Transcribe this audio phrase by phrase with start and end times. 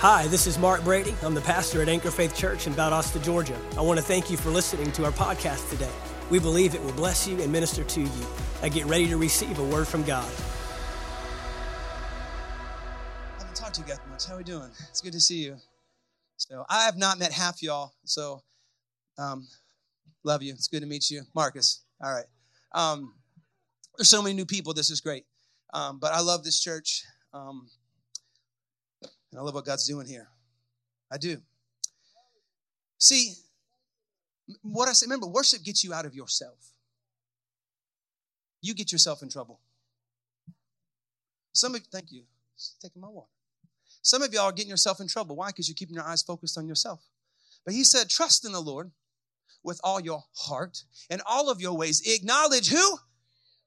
[0.00, 1.12] Hi, this is Mark Brady.
[1.24, 3.58] I'm the pastor at Anchor Faith Church in Valdosta, Georgia.
[3.76, 5.90] I want to thank you for listening to our podcast today.
[6.30, 8.26] We believe it will bless you and minister to you.
[8.62, 10.30] I get ready to receive a word from God.
[13.34, 14.24] I haven't talked to you guys much.
[14.26, 14.70] How are we doing?
[14.88, 15.56] It's good to see you.
[16.36, 17.92] So I have not met half y'all.
[18.04, 18.44] So
[19.18, 19.48] um,
[20.22, 20.52] love you.
[20.52, 21.82] It's good to meet you, Marcus.
[22.00, 22.26] All right.
[22.72, 23.14] Um,
[23.96, 24.74] there's so many new people.
[24.74, 25.24] This is great.
[25.74, 27.02] Um, but I love this church.
[27.34, 27.66] Um,
[29.30, 30.28] and I love what God's doing here.
[31.10, 31.38] I do.
[32.98, 33.34] See,
[34.62, 36.58] what I say, remember, worship gets you out of yourself.
[38.60, 39.60] You get yourself in trouble.
[41.52, 42.22] Some of thank you.
[42.80, 43.28] taking my water.
[44.02, 45.36] Some of y'all are getting yourself in trouble.
[45.36, 45.48] Why?
[45.48, 47.00] Because you're keeping your eyes focused on yourself.
[47.64, 48.90] But he said, trust in the Lord
[49.62, 52.02] with all your heart and all of your ways.
[52.06, 52.98] Acknowledge who?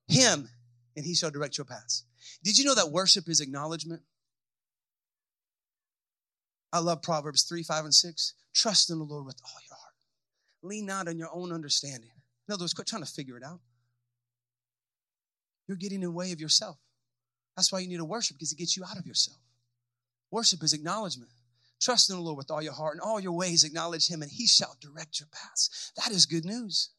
[0.08, 0.50] Him,
[0.96, 2.04] and he shall direct your paths.
[2.44, 4.02] Did you know that worship is acknowledgement?
[6.74, 8.34] I love Proverbs 3, 5, and 6.
[8.54, 9.94] Trust in the Lord with all your heart.
[10.64, 12.12] Lean not on your own understanding.
[12.48, 13.60] In other words, quit trying to figure it out.
[15.68, 16.78] You're getting in the way of yourself.
[17.56, 19.38] That's why you need to worship, because it gets you out of yourself.
[20.32, 21.32] Worship is acknowledgement.
[21.82, 23.64] Trust in the Lord with all your heart and all your ways.
[23.64, 25.92] Acknowledge Him, and He shall direct your paths.
[25.98, 26.90] That is good news.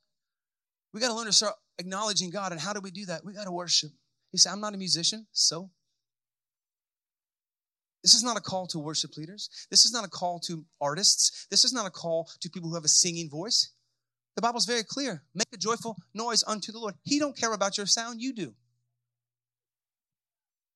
[0.93, 2.53] We got to learn to start acknowledging God.
[2.53, 3.25] And how do we do that?
[3.25, 3.91] We got to worship.
[4.31, 5.71] He said, I'm not a musician, so
[8.03, 9.49] this is not a call to worship leaders.
[9.71, 11.47] This is not a call to artists.
[11.51, 13.73] This is not a call to people who have a singing voice.
[14.35, 15.23] The Bible's very clear.
[15.35, 16.95] Make a joyful noise unto the Lord.
[17.05, 18.55] He don't care about your sound, you do.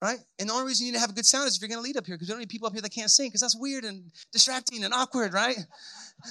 [0.03, 0.19] Right?
[0.39, 1.79] And the only reason you need to have a good sound is if you're going
[1.79, 3.41] to lead up here because we don't need people up here that can't sing because
[3.41, 5.57] that's weird and distracting and awkward, right?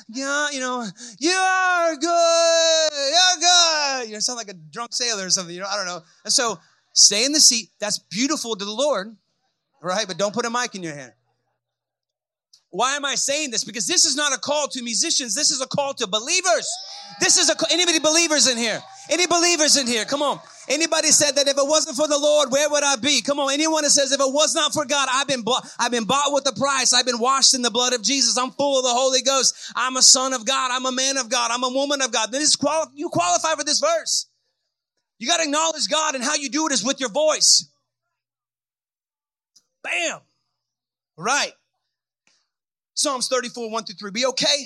[0.08, 0.86] Yeah, you know,
[1.20, 2.90] you are good.
[2.94, 4.10] You're good.
[4.10, 6.02] You sound like a drunk sailor or something, you know, I don't know.
[6.24, 6.60] And so
[6.94, 7.70] stay in the seat.
[7.80, 9.16] That's beautiful to the Lord
[9.86, 10.06] right?
[10.08, 11.14] But don't put a mic in your hand.
[12.72, 13.64] Why am I saying this?
[13.64, 15.34] Because this is not a call to musicians.
[15.34, 16.70] This is a call to believers.
[17.22, 18.82] This is a anybody believers in here?
[19.10, 20.04] Any believers in here?
[20.04, 20.42] Come on.
[20.68, 23.22] Anybody said that if it wasn't for the Lord, where would I be?
[23.22, 23.54] Come on.
[23.54, 26.34] Anyone that says if it was not for God, I've been bought, I've been bought
[26.34, 26.92] with the price.
[26.92, 28.38] I've been washed in the blood of Jesus.
[28.38, 29.56] I'm full of the Holy Ghost.
[29.76, 30.72] I'm a son of God.
[30.74, 31.52] I'm a man of God.
[31.52, 32.32] I'm a woman of God.
[32.32, 34.28] Then this quali- you qualify for this verse.
[35.18, 37.70] You got to acknowledge God and how you do it is with your voice.
[39.86, 40.20] Bam.
[41.16, 41.54] Right.
[42.96, 44.12] Psalms 34, 1 through 3.
[44.12, 44.66] Be okay.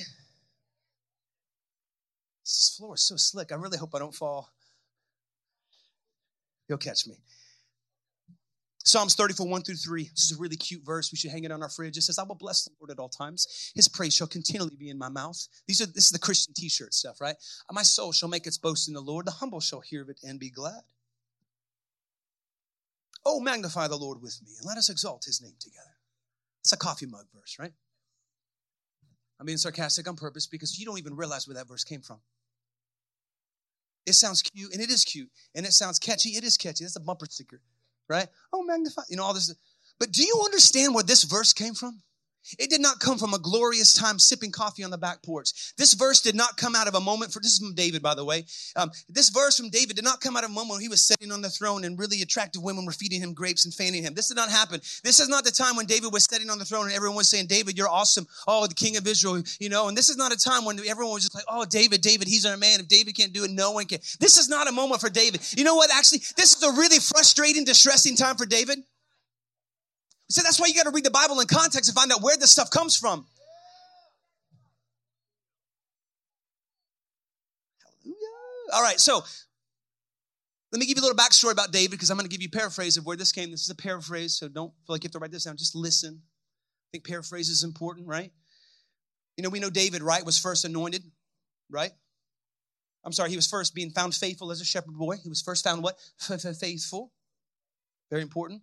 [2.43, 3.51] This floor is so slick.
[3.51, 4.49] I really hope I don't fall.
[6.67, 7.15] You'll catch me.
[8.85, 10.03] Psalms 34, 1 through 3.
[10.03, 11.11] This is a really cute verse.
[11.11, 11.97] We should hang it on our fridge.
[11.97, 13.71] It says, I will bless the Lord at all times.
[13.75, 15.47] His praise shall continually be in my mouth.
[15.67, 17.35] These are this is the Christian t-shirt stuff, right?
[17.71, 19.27] My soul shall make its boast in the Lord.
[19.27, 20.81] The humble shall hear of it and be glad.
[23.31, 25.93] Oh, magnify the Lord with me and let us exalt his name together.
[26.61, 27.71] It's a coffee mug verse, right?
[29.39, 32.21] I'm being sarcastic on purpose because you don't even realize where that verse came from.
[34.07, 36.29] It sounds cute, and it is cute, and it sounds catchy.
[36.29, 36.83] It is catchy.
[36.83, 37.61] That's a bumper sticker,
[38.07, 38.25] right?
[38.51, 39.53] Oh, magnify, you know, all this.
[39.99, 42.01] But do you understand where this verse came from?
[42.57, 45.73] It did not come from a glorious time sipping coffee on the back porch.
[45.77, 48.15] This verse did not come out of a moment for this is from David, by
[48.15, 48.45] the way.
[48.75, 51.05] Um, this verse from David did not come out of a moment when he was
[51.05, 54.13] sitting on the throne and really attractive women were feeding him grapes and fanning him.
[54.13, 54.79] This did not happen.
[55.03, 57.29] This is not the time when David was sitting on the throne and everyone was
[57.29, 58.27] saying, David, you're awesome.
[58.47, 59.87] Oh, the king of Israel, you know.
[59.87, 62.45] And this is not a time when everyone was just like, oh, David, David, he's
[62.45, 62.79] our man.
[62.79, 63.99] If David can't do it, no one can.
[64.19, 65.41] This is not a moment for David.
[65.57, 65.91] You know what?
[65.93, 68.79] Actually, this is a really frustrating, distressing time for David.
[70.29, 72.37] So that's why you got to read the Bible in context and find out where
[72.37, 73.25] this stuff comes from.
[77.83, 78.73] Hallelujah.
[78.73, 79.23] All right, so
[80.71, 82.49] let me give you a little backstory about David because I'm going to give you
[82.53, 83.49] a paraphrase of where this came.
[83.49, 85.57] This is a paraphrase, so don't feel like you have to write this down.
[85.57, 86.21] Just listen.
[86.21, 88.31] I think paraphrase is important, right?
[89.35, 91.03] You know, we know David, right, was first anointed,
[91.71, 91.91] right?
[93.03, 95.15] I'm sorry, he was first being found faithful as a shepherd boy.
[95.23, 95.97] He was first found what?
[96.19, 97.13] Faithful.
[98.11, 98.61] Very important.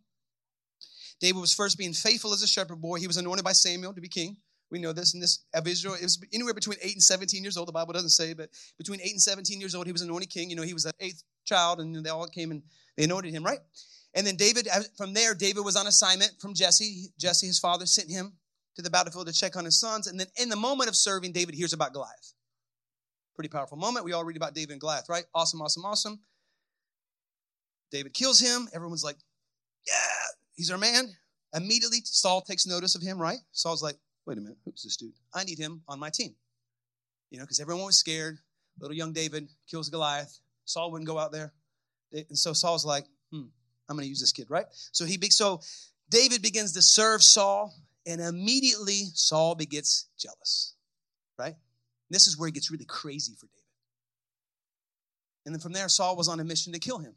[1.21, 2.99] David was first being faithful as a shepherd boy.
[2.99, 4.37] He was anointed by Samuel to be king.
[4.71, 5.95] We know this in this of Israel.
[5.95, 7.69] It was anywhere between 8 and 17 years old.
[7.69, 10.51] The Bible doesn't say, but between 8 and 17 years old, he was anointed king.
[10.51, 12.63] You know, he was the eighth child, and they all came and
[12.97, 13.61] they anointed him, right?
[14.15, 14.67] And then David,
[14.97, 17.13] from there, David was on assignment from Jesse.
[17.19, 18.33] Jesse, his father, sent him
[18.75, 20.07] to the battlefield to check on his sons.
[20.07, 22.33] And then in the moment of serving, David hears about Goliath.
[23.35, 24.05] Pretty powerful moment.
[24.05, 25.25] We all read about David and Goliath, right?
[25.35, 26.21] Awesome, awesome, awesome.
[27.93, 28.69] David kills him.
[28.75, 29.17] Everyone's like,
[29.87, 29.93] yeah,
[30.57, 31.09] he's our man.
[31.55, 33.39] Immediately, Saul takes notice of him, right?
[33.53, 35.13] Saul's like, wait a minute, who's this dude?
[35.33, 36.35] I need him on my team.
[37.31, 38.39] You know, because everyone was scared.
[38.81, 40.39] Little young David kills Goliath.
[40.65, 41.53] Saul wouldn't go out there.
[42.13, 43.45] And so Saul's like, hmm,
[43.89, 44.67] I'm going to use this kid, right?
[44.93, 45.61] So he be, so
[46.11, 47.73] David begins to serve Saul
[48.07, 50.75] And immediately Saul begets jealous,
[51.37, 51.57] right?
[52.09, 53.63] This is where it gets really crazy for David.
[55.45, 57.15] And then from there, Saul was on a mission to kill him.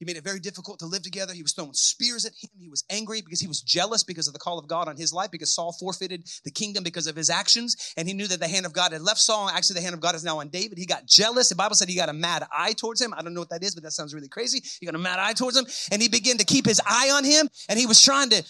[0.00, 1.34] He made it very difficult to live together.
[1.34, 2.48] He was throwing spears at him.
[2.58, 5.12] He was angry because he was jealous because of the call of God on his
[5.12, 7.76] life, because Saul forfeited the kingdom because of his actions.
[7.98, 9.50] And he knew that the hand of God had left Saul.
[9.50, 10.78] Actually, the hand of God is now on David.
[10.78, 11.50] He got jealous.
[11.50, 13.12] The Bible said he got a mad eye towards him.
[13.14, 14.62] I don't know what that is, but that sounds really crazy.
[14.80, 15.66] He got a mad eye towards him.
[15.92, 17.50] And he began to keep his eye on him.
[17.68, 18.42] And he was trying to,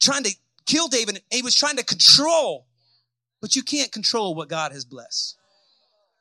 [0.00, 0.34] trying to
[0.64, 1.20] kill David.
[1.30, 2.66] He was trying to control.
[3.42, 5.36] But you can't control what God has blessed.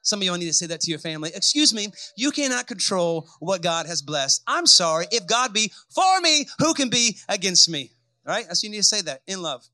[0.04, 1.32] Some of y'all need to say that to your family.
[1.34, 4.44] Excuse me, you cannot control what God has blessed.
[4.46, 5.08] I'm sorry.
[5.12, 7.90] If God be for me, who can be against me?
[8.28, 8.46] All right?
[8.46, 9.66] That's you need to say that in love.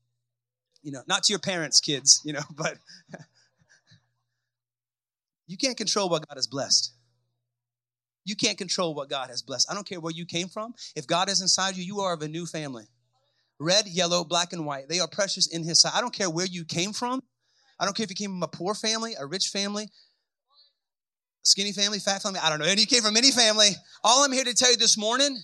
[0.82, 2.78] You know, not to your parents, kids, you know, but
[5.48, 6.94] you can't control what God has blessed.
[8.24, 9.68] You can't control what God has blessed.
[9.68, 10.74] I don't care where you came from.
[10.94, 12.84] If God is inside you, you are of a new family.
[13.58, 14.88] Red, yellow, black, and white.
[14.88, 15.94] They are precious in His sight.
[15.94, 17.20] I don't care where you came from.
[17.80, 19.88] I don't care if you came from a poor family, a rich family,
[21.42, 22.66] skinny family, fat family, I don't know.
[22.66, 23.70] And you came from any family.
[24.04, 25.38] All I'm here to tell you this morning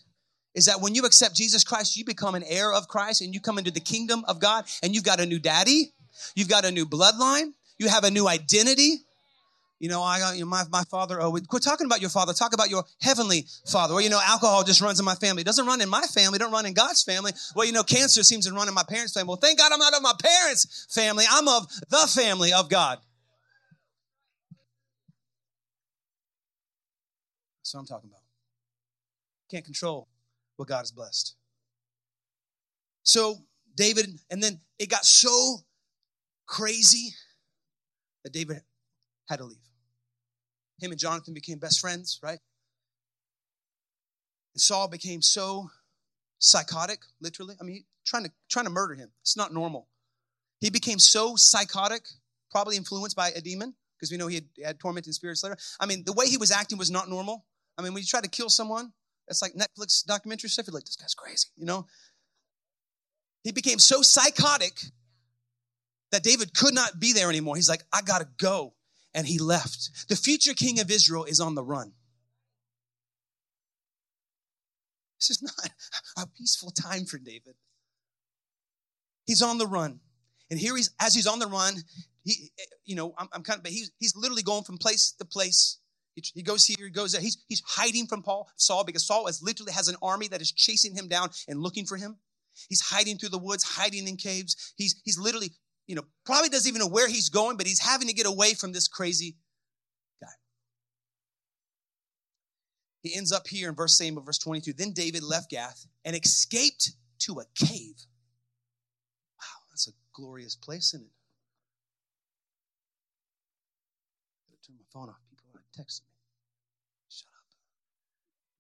[0.55, 3.41] is that when you accept Jesus Christ, you become an heir of Christ and you
[3.41, 5.93] come into the kingdom of God and you've got a new daddy.
[6.35, 7.53] You've got a new bloodline.
[7.79, 9.03] You have a new identity.
[9.79, 11.21] You know, I got you know, my, my father.
[11.21, 12.33] Oh, quit talking about your father.
[12.33, 13.93] Talk about your heavenly father.
[13.93, 15.43] Well, you know, alcohol just runs in my family.
[15.43, 16.37] It doesn't run in my family.
[16.37, 17.33] It don't run in God's family.
[17.55, 19.29] Well, you know, cancer seems to run in my parents' family.
[19.29, 21.27] Well, thank God I'm not of my parents' family.
[21.31, 22.99] I'm of the family of God.
[27.67, 28.23] That's what I'm talking about.
[29.51, 30.07] Can't control
[30.55, 31.35] what God has blessed.
[33.03, 33.39] So
[33.75, 35.57] David, and then it got so
[36.47, 37.09] crazy
[38.23, 38.63] that David
[39.29, 39.59] had to leave.
[40.81, 42.39] Him and Jonathan became best friends, right?
[44.55, 45.69] And Saul became so
[46.39, 47.57] psychotic, literally.
[47.61, 49.11] I mean, trying to trying to murder him.
[49.23, 49.89] It's not normal.
[50.61, 52.03] He became so psychotic,
[52.53, 55.57] probably influenced by a demon, because we know he had, had tormented spirits later.
[55.81, 57.45] I mean, the way he was acting was not normal.
[57.79, 58.93] I mean, when you try to kill someone,
[59.29, 60.67] it's like Netflix documentary stuff.
[60.67, 61.87] You're like, this guy's crazy, you know?
[63.45, 64.81] He became so psychotic
[66.13, 67.57] that David could not be there anymore.
[67.57, 68.75] He's like, I gotta go.
[69.15, 70.09] And he left.
[70.09, 71.93] The future king of Israel is on the run.
[75.19, 75.71] This is not
[76.19, 77.55] a peaceful time for David.
[79.27, 80.01] He's on the run.
[80.51, 81.75] And here he's, as he's on the run,
[82.25, 82.51] he,
[82.85, 85.79] you know, I'm, I'm kind of, but he's, he's literally going from place to place
[86.17, 87.21] he, goes here, he goes there.
[87.21, 90.51] He's, he's hiding from Paul, Saul, because Saul is literally has an army that is
[90.51, 92.17] chasing him down and looking for him.
[92.69, 94.73] He's hiding through the woods, hiding in caves.
[94.77, 95.51] He's, he's literally,
[95.87, 98.55] you know, probably doesn't even know where he's going, but he's having to get away
[98.55, 99.37] from this crazy
[100.23, 100.29] guy.
[103.03, 104.73] He ends up here in verse same of verse 22.
[104.73, 108.07] Then David left Gath and escaped to a cave.
[109.39, 111.13] Wow, that's a glorious place, isn't it?
[114.67, 115.21] Turn my phone off
[115.77, 116.15] texted me.
[117.09, 117.45] Shut up.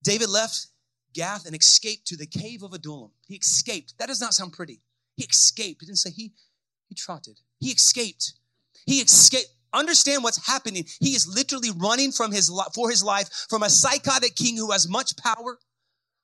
[0.02, 0.68] David left
[1.14, 3.10] Gath and escaped to the cave of Adullam.
[3.26, 3.94] He escaped.
[3.98, 4.80] That does not sound pretty.
[5.16, 5.80] He escaped.
[5.80, 6.32] He didn't say he,
[6.88, 7.40] he trotted.
[7.58, 8.34] He escaped.
[8.84, 9.48] He escaped.
[9.72, 10.84] Understand what's happening.
[11.00, 14.88] He is literally running from his for his life from a psychotic king who has
[14.88, 15.58] much power,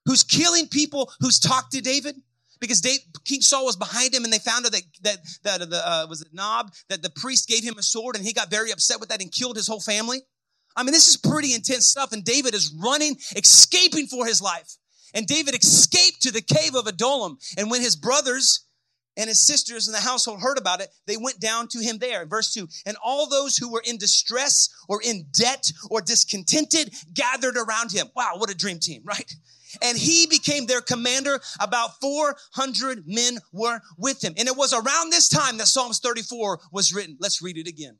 [0.05, 2.17] who's killing people who's talked to David
[2.63, 5.83] because David, King Saul was behind him, and they found out that that that the
[5.87, 8.71] uh, was it Nob that the priest gave him a sword, and he got very
[8.71, 10.23] upset with that and killed his whole family.
[10.77, 12.13] I mean, this is pretty intense stuff.
[12.13, 14.77] And David is running, escaping for his life.
[15.15, 17.39] And David escaped to the cave of Adullam.
[17.57, 18.67] And when his brothers
[19.17, 22.25] and his sisters in the household heard about it, they went down to him there.
[22.25, 27.57] Verse 2 And all those who were in distress or in debt or discontented gathered
[27.57, 28.09] around him.
[28.17, 29.35] Wow, what a dream team, right?
[29.81, 31.41] And he became their commander.
[31.61, 34.35] About 400 men were with him.
[34.37, 37.17] And it was around this time that Psalms 34 was written.
[37.21, 37.97] Let's read it again.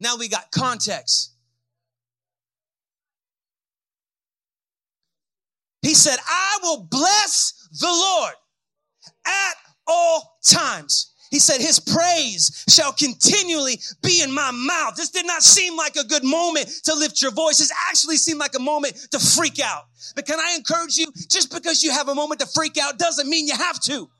[0.00, 1.34] Now we got context.
[5.82, 8.34] He said, I will bless the Lord
[9.26, 9.54] at
[9.86, 11.14] all times.
[11.30, 14.96] He said, His praise shall continually be in my mouth.
[14.96, 17.58] This did not seem like a good moment to lift your voice.
[17.58, 19.84] This actually seemed like a moment to freak out.
[20.16, 21.06] But can I encourage you?
[21.30, 24.10] Just because you have a moment to freak out doesn't mean you have to.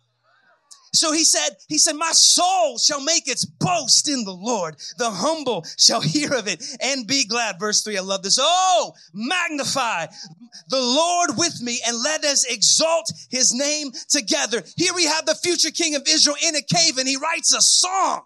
[0.92, 4.76] So he said, he said, my soul shall make its boast in the Lord.
[4.98, 7.60] The humble shall hear of it and be glad.
[7.60, 7.96] Verse three.
[7.96, 8.38] I love this.
[8.40, 10.06] Oh, magnify
[10.68, 14.64] the Lord with me and let us exalt his name together.
[14.76, 17.60] Here we have the future king of Israel in a cave and he writes a
[17.60, 18.22] song.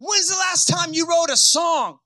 [0.00, 2.00] When's the last time you wrote a song?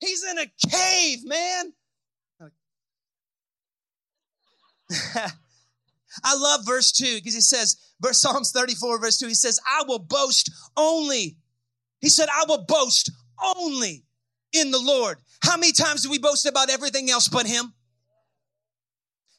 [0.00, 1.72] He's in a cave, man.
[6.24, 9.84] I love verse 2 because he says, verse Psalms 34, verse 2, he says, I
[9.86, 11.36] will boast only.
[12.00, 13.10] He said, I will boast
[13.44, 14.04] only
[14.52, 15.18] in the Lord.
[15.42, 17.72] How many times do we boast about everything else but him?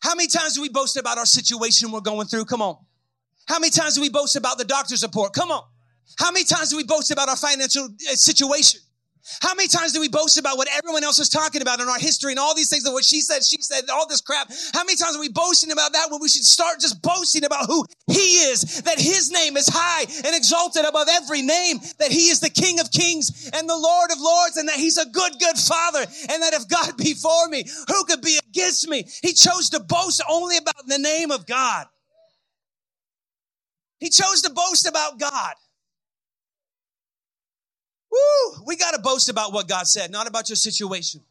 [0.01, 2.45] How many times do we boast about our situation we're going through?
[2.45, 2.77] Come on.
[3.47, 5.33] How many times do we boast about the doctor's report?
[5.33, 5.63] Come on.
[6.17, 8.81] How many times do we boast about our financial uh, situation?
[9.41, 11.99] How many times do we boast about what everyone else is talking about in our
[11.99, 14.51] history and all these things of what she said, she said, all this crap?
[14.73, 17.67] How many times are we boasting about that when we should start just boasting about
[17.67, 22.29] who he is, that his name is high and exalted above every name, that he
[22.29, 25.33] is the King of kings and the Lord of lords, and that he's a good,
[25.39, 29.05] good father, and that if God be for me, who could be against me?
[29.21, 31.85] He chose to boast only about the name of God.
[33.99, 35.53] He chose to boast about God.
[38.11, 38.63] Woo!
[38.65, 41.21] We got to boast about what God said, not about your situation.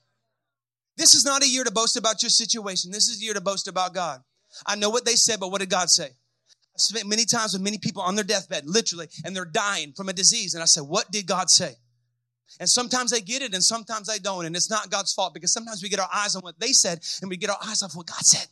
[0.96, 2.90] This is not a year to boast about your situation.
[2.90, 4.20] This is a year to boast about God.
[4.66, 6.06] I know what they said, but what did God say?
[6.06, 10.08] I've spent many times with many people on their deathbed, literally, and they're dying from
[10.08, 10.54] a disease.
[10.54, 11.74] And I said, What did God say?
[12.60, 14.46] And sometimes they get it and sometimes they don't.
[14.46, 17.00] And it's not God's fault because sometimes we get our eyes on what they said
[17.20, 18.46] and we get our eyes off what God said.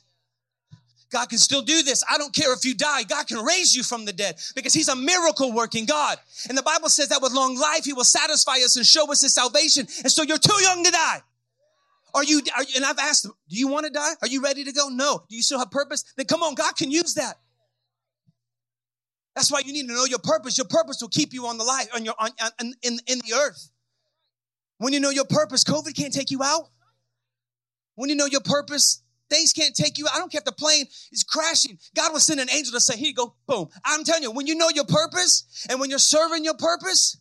[1.11, 2.03] God can still do this.
[2.11, 3.05] I don't care if you die.
[3.05, 6.19] God can raise you from the dead because he's a miracle working God.
[6.49, 9.23] And the Bible says that with long life, he will satisfy us and show us
[9.23, 9.87] his salvation.
[10.03, 11.23] And so you're too young to die.
[12.15, 14.13] Are you, are and I've asked them, do you want to die?
[14.23, 14.89] Are you ready to go?
[14.89, 15.23] No.
[15.29, 16.03] Do you still have purpose?
[16.17, 17.37] Then come on, God can use that.
[19.35, 20.57] That's why you need to know your purpose.
[20.57, 23.35] Your purpose will keep you on the life, on your, on, on, in, in the
[23.35, 23.71] earth.
[24.79, 26.71] When you know your purpose, COVID can't take you out.
[27.97, 30.07] When you know your purpose, Things can't take you.
[30.13, 31.79] I don't care if the plane is crashing.
[31.95, 33.69] God will send an angel to say, here you go, boom.
[33.85, 37.19] I'm telling you, when you know your purpose and when you're serving your purpose,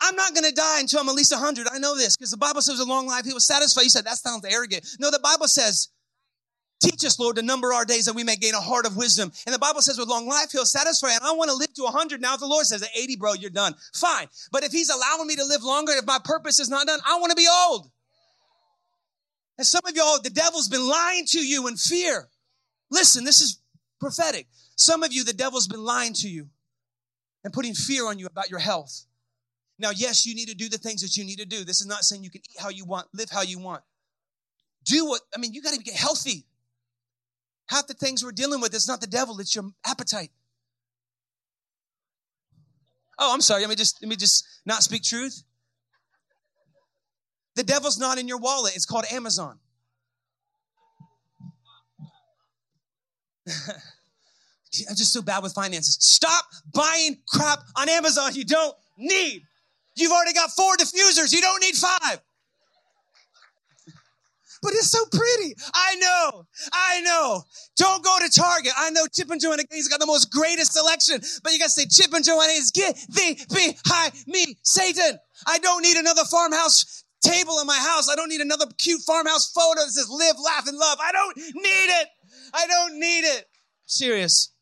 [0.00, 1.68] I'm not going to die until I'm at least 100.
[1.72, 3.82] I know this because the Bible says a long life, he was satisfied.
[3.82, 4.84] You said, that sounds arrogant.
[4.98, 5.88] No, the Bible says,
[6.82, 9.30] teach us, Lord, to number our days that we may gain a heart of wisdom.
[9.44, 11.12] And the Bible says with long life, he'll satisfy.
[11.12, 12.20] And I want to live to 100.
[12.20, 13.74] Now, if the Lord says at 80, bro, you're done.
[13.94, 14.28] Fine.
[14.50, 17.18] But if he's allowing me to live longer, if my purpose is not done, I
[17.20, 17.90] want to be old.
[19.60, 22.30] And some of y'all, the devil's been lying to you in fear.
[22.90, 23.58] Listen, this is
[24.00, 24.46] prophetic.
[24.76, 26.48] Some of you, the devil's been lying to you
[27.44, 29.04] and putting fear on you about your health.
[29.78, 31.62] Now, yes, you need to do the things that you need to do.
[31.62, 33.82] This is not saying you can eat how you want, live how you want.
[34.86, 36.46] Do what, I mean, you got to get healthy.
[37.66, 40.30] Half the things we're dealing with, it's not the devil, it's your appetite.
[43.18, 43.60] Oh, I'm sorry.
[43.60, 45.42] Let me just let me just not speak truth.
[47.60, 48.74] The devil's not in your wallet.
[48.74, 49.58] It's called Amazon.
[53.46, 55.98] I'm just so bad with finances.
[56.00, 59.42] Stop buying crap on Amazon you don't need.
[59.94, 61.34] You've already got four diffusers.
[61.34, 62.22] You don't need five.
[64.62, 65.54] But it's so pretty.
[65.74, 66.46] I know.
[66.72, 67.42] I know.
[67.76, 68.72] Don't go to Target.
[68.78, 71.20] I know Chip and Joanna Gaines got the most greatest selection.
[71.44, 75.18] But you gotta say, Chip and Joanna Gaines, get thee behind me, Satan.
[75.46, 78.08] I don't need another farmhouse table in my house.
[78.10, 80.98] I don't need another cute farmhouse photo that says live, laugh, and love.
[81.00, 82.08] I don't need it.
[82.54, 83.46] I don't need it.
[83.86, 84.52] Serious.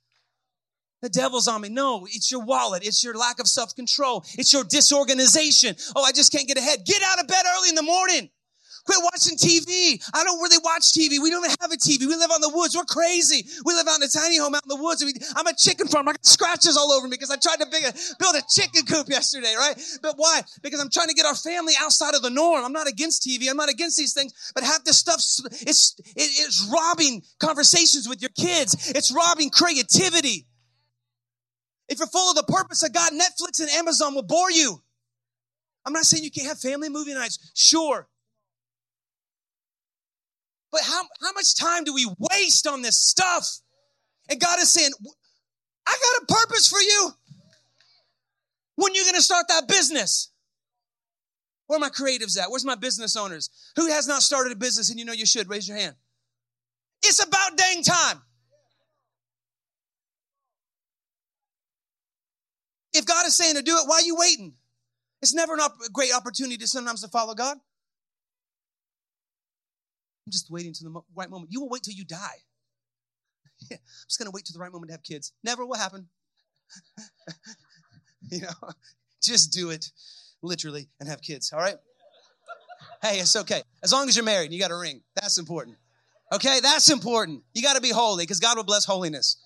[1.00, 1.68] The devil's on me.
[1.68, 2.84] No, it's your wallet.
[2.84, 4.24] It's your lack of self control.
[4.36, 5.76] It's your disorganization.
[5.94, 6.84] Oh, I just can't get ahead.
[6.84, 8.30] Get out of bed early in the morning.
[8.88, 10.02] Quit watching TV.
[10.14, 11.20] I don't really watch TV.
[11.20, 12.08] We don't even have a TV.
[12.08, 12.74] We live on the woods.
[12.74, 13.46] We're crazy.
[13.66, 15.04] We live out in a tiny home out in the woods.
[15.36, 16.08] I'm a chicken farm.
[16.08, 17.66] I got scratches all over me because I tried to
[18.18, 19.74] build a chicken coop yesterday, right?
[20.00, 20.40] But why?
[20.62, 22.64] Because I'm trying to get our family outside of the norm.
[22.64, 23.50] I'm not against TV.
[23.50, 25.20] I'm not against these things, but half this stuff,
[25.60, 28.90] it's, it's robbing conversations with your kids.
[28.94, 30.46] It's robbing creativity.
[31.90, 34.80] If you're full of the purpose of God, Netflix and Amazon will bore you.
[35.84, 37.50] I'm not saying you can't have family movie nights.
[37.54, 38.08] Sure.
[40.70, 43.60] But how, how much time do we waste on this stuff?
[44.28, 44.90] And God is saying,
[45.86, 47.10] I got a purpose for you.
[48.76, 50.30] When you going to start that business?
[51.66, 52.50] Where are my creatives at?
[52.50, 53.50] Where's my business owners?
[53.76, 55.48] Who has not started a business and you know you should?
[55.48, 55.96] Raise your hand.
[57.02, 58.22] It's about dang time.
[62.92, 64.54] If God is saying to do it, why are you waiting?
[65.20, 67.58] It's never a great opportunity to sometimes to follow God.
[70.28, 71.50] I'm just waiting to the right moment.
[71.50, 72.42] You will wait till you die.
[73.72, 75.32] I'm just going to wait till the right moment to have kids.
[75.42, 76.06] Never will happen.
[78.30, 78.48] you know,
[79.22, 79.90] just do it
[80.42, 81.76] literally and have kids, all right?
[83.00, 83.62] Hey, it's okay.
[83.82, 85.00] As long as you're married, and you got a ring.
[85.14, 85.78] That's important.
[86.30, 87.42] Okay, that's important.
[87.54, 89.38] You got to be holy because God will bless holiness.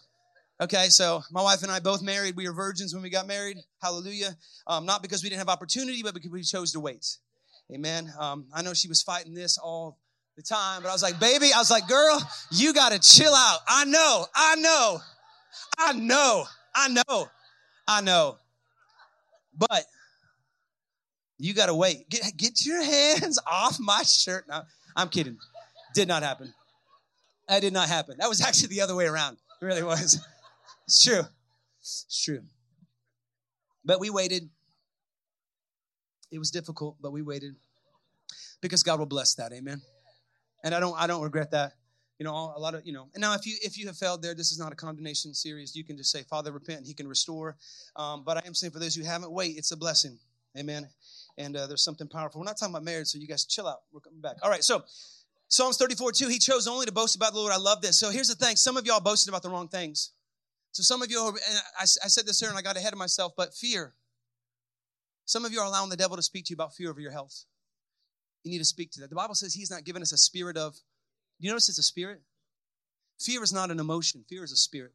[0.61, 2.35] Okay, so my wife and I both married.
[2.35, 3.59] We were virgins when we got married.
[3.81, 4.37] Hallelujah.
[4.67, 7.19] Um, not because we didn't have opportunity, but because we chose to wait.
[7.73, 8.13] Amen.
[8.19, 9.97] Um, I know she was fighting this all
[10.37, 12.21] the time, but I was like, baby, I was like, girl,
[12.51, 13.59] you got to chill out.
[13.69, 14.99] I know, I know,
[15.79, 17.27] I know, I know,
[17.87, 18.39] I know.
[19.57, 19.85] But
[21.39, 22.09] you got to wait.
[22.09, 24.47] Get, get your hands off my shirt.
[24.49, 24.63] No,
[24.97, 25.39] I'm kidding.
[25.95, 26.55] Did not happen.
[27.49, 28.17] That did not happen.
[28.19, 29.37] That was actually the other way around.
[29.61, 30.19] It really was.
[30.85, 31.23] It's true.
[31.81, 32.43] It's true.
[33.85, 34.51] But we waited.
[36.33, 37.55] It was difficult, but we waited
[38.61, 39.53] because God will bless that.
[39.53, 39.81] Amen.
[40.63, 41.73] And I don't I don't regret that.
[42.19, 43.09] You know, a lot of you know.
[43.15, 45.75] And now, if you if you have failed there, this is not a condemnation series.
[45.75, 47.57] You can just say, Father, repent, and He can restore.
[47.97, 49.57] Um, but I am saying for those who haven't, wait.
[49.57, 50.19] It's a blessing.
[50.57, 50.89] Amen.
[51.39, 52.41] And uh, there's something powerful.
[52.41, 53.79] We're not talking about marriage, so you guys chill out.
[53.91, 54.37] We're coming back.
[54.43, 54.63] All right.
[54.63, 54.85] So
[55.49, 57.53] Psalms 34, 2, He chose only to boast about the Lord.
[57.53, 57.99] I love this.
[57.99, 58.57] So here's the thing.
[58.57, 60.13] Some of y'all boasted about the wrong things.
[60.73, 61.37] So some of you, and
[61.79, 63.95] I, I said this here and I got ahead of myself, but fear.
[65.27, 67.13] Some of you are allowing the devil to speak to you about fear over your
[67.13, 67.45] health.
[68.45, 69.11] You need to speak to that.
[69.11, 70.77] The Bible says he's not given us a spirit of,
[71.39, 72.21] you notice it's a spirit?
[73.21, 74.93] Fear is not an emotion, fear is a spirit.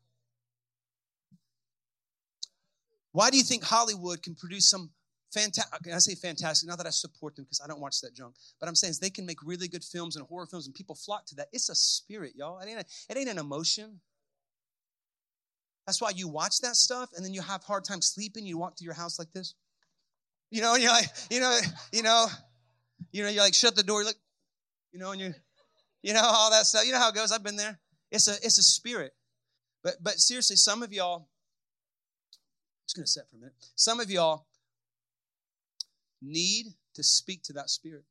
[3.12, 4.92] Why do you think Hollywood can produce some
[5.34, 8.36] fantastic, I say fantastic, not that I support them because I don't watch that junk,
[8.60, 11.25] but I'm saying they can make really good films and horror films and people flock
[11.27, 11.48] to that.
[11.51, 12.60] It's a spirit, y'all.
[12.60, 14.00] It ain't, a, it ain't an emotion.
[15.86, 18.46] That's why you watch that stuff and then you have hard time sleeping.
[18.46, 19.56] You walk to your house like this.
[20.51, 21.58] You know, you're like, you know,
[21.92, 22.27] you know,
[23.12, 24.16] you know, you like shut the door, look,
[24.92, 25.34] you know, and you,
[26.01, 26.86] you know, all that stuff.
[26.86, 27.32] You know how it goes.
[27.32, 27.80] I've been there.
[28.12, 29.13] It's a, it's a spirit.
[29.84, 31.25] But, but seriously, some of y'all, I'm
[32.88, 33.56] just gonna set for a minute.
[33.75, 34.46] Some of y'all
[36.22, 38.04] need to speak to that spirit.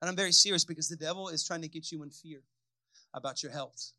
[0.00, 2.42] And I'm very serious because the devil is trying to get you in fear
[3.12, 3.92] about your health.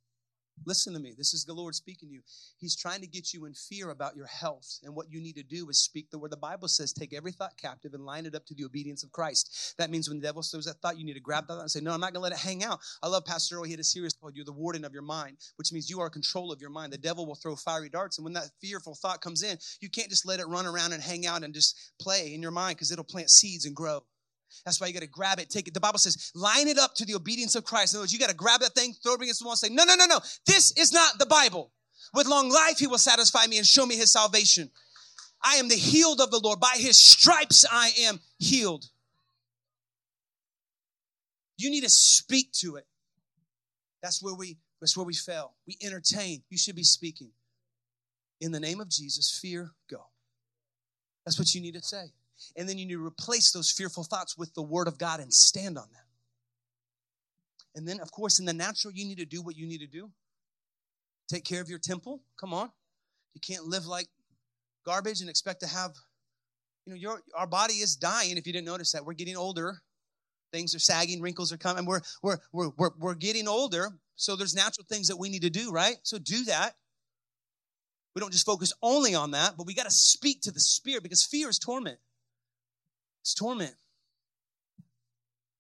[0.66, 1.14] Listen to me.
[1.18, 2.22] This is the Lord speaking to you.
[2.58, 4.80] He's trying to get you in fear about your health.
[4.84, 7.32] And what you need to do is speak the word the Bible says take every
[7.32, 9.76] thought captive and line it up to the obedience of Christ.
[9.78, 11.80] That means when the devil throws that thought, you need to grab that and say,
[11.80, 12.80] No, I'm not going to let it hang out.
[13.02, 13.64] I love Pastor Earl.
[13.64, 16.10] He had a series called You're the Warden of Your Mind, which means you are
[16.10, 16.94] control of your mind.
[16.94, 18.18] The devil will throw fiery darts.
[18.18, 21.02] And when that fearful thought comes in, you can't just let it run around and
[21.02, 24.04] hang out and just play in your mind because it'll plant seeds and grow.
[24.66, 25.74] That's why you got to grab it, take it.
[25.74, 27.94] The Bible says, line it up to the obedience of Christ.
[27.94, 29.60] In other words, you got to grab that thing, throw it against the wall, and
[29.60, 30.20] say, no, no, no, no.
[30.46, 31.72] This is not the Bible.
[32.14, 34.70] With long life, he will satisfy me and show me his salvation.
[35.44, 36.60] I am the healed of the Lord.
[36.60, 38.86] By his stripes, I am healed.
[41.58, 42.86] You need to speak to it.
[44.02, 45.54] That's where we, that's where we fail.
[45.68, 46.44] We entertain.
[46.50, 47.32] You should be speaking.
[48.42, 50.06] In the name of Jesus, fear, go.
[51.26, 52.12] That's what you need to say.
[52.56, 55.34] And then you need to replace those fearful thoughts with the word of God and
[55.34, 56.06] stand on that.
[57.76, 59.88] And then, of course, in the natural, you need to do what you need to
[59.88, 60.12] do.
[61.30, 62.22] Take care of your temple.
[62.40, 62.72] Come on.
[63.34, 64.08] You can't live like
[64.86, 65.92] garbage and expect to have,
[66.86, 69.06] you know, your our body is dying if you didn't notice that.
[69.06, 69.82] We're getting older.
[70.52, 71.86] Things are sagging, wrinkles are coming.
[71.86, 73.92] We're we're we're we're, we're getting older.
[74.16, 75.98] So there's natural things that we need to do, right?
[76.04, 76.74] So do that.
[78.16, 81.04] We don't just focus only on that, but we got to speak to the spirit
[81.04, 82.00] because fear is torment.
[83.30, 83.76] It's torment.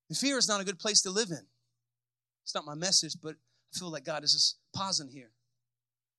[0.09, 1.45] And fear is not a good place to live in.
[2.43, 5.29] It's not my message, but I feel like God is just pausing here.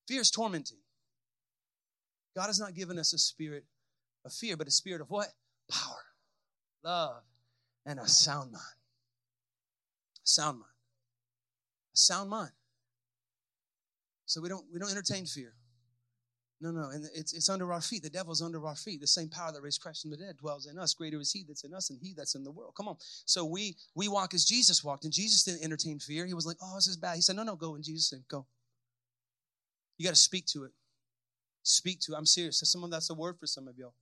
[0.06, 0.78] Fear is tormenting.
[2.36, 3.64] God has not given us a spirit
[4.24, 5.26] of fear, but a spirit of what?
[5.68, 6.04] Power,
[6.84, 7.24] love,
[7.84, 8.62] and a sound mind.
[10.18, 10.70] A sound mind.
[11.92, 12.52] A sound mind.
[14.26, 15.52] So we don't we don't entertain fear.
[16.62, 18.02] No, no, and it's, it's under our feet.
[18.02, 19.00] The devil's under our feet.
[19.00, 20.92] The same power that raised Christ from the dead dwells in us.
[20.92, 22.74] Greater is he that's in us and he that's in the world.
[22.76, 22.96] Come on.
[23.24, 26.26] So we we walk as Jesus walked, and Jesus didn't entertain fear.
[26.26, 27.16] He was like, oh, this is bad.
[27.16, 27.76] He said, no, no, go.
[27.76, 28.44] in Jesus said, go.
[29.96, 30.72] You got to speak to it.
[31.62, 32.16] Speak to it.
[32.16, 32.60] I'm serious.
[32.60, 33.94] That's someone that's a word for some of y'all.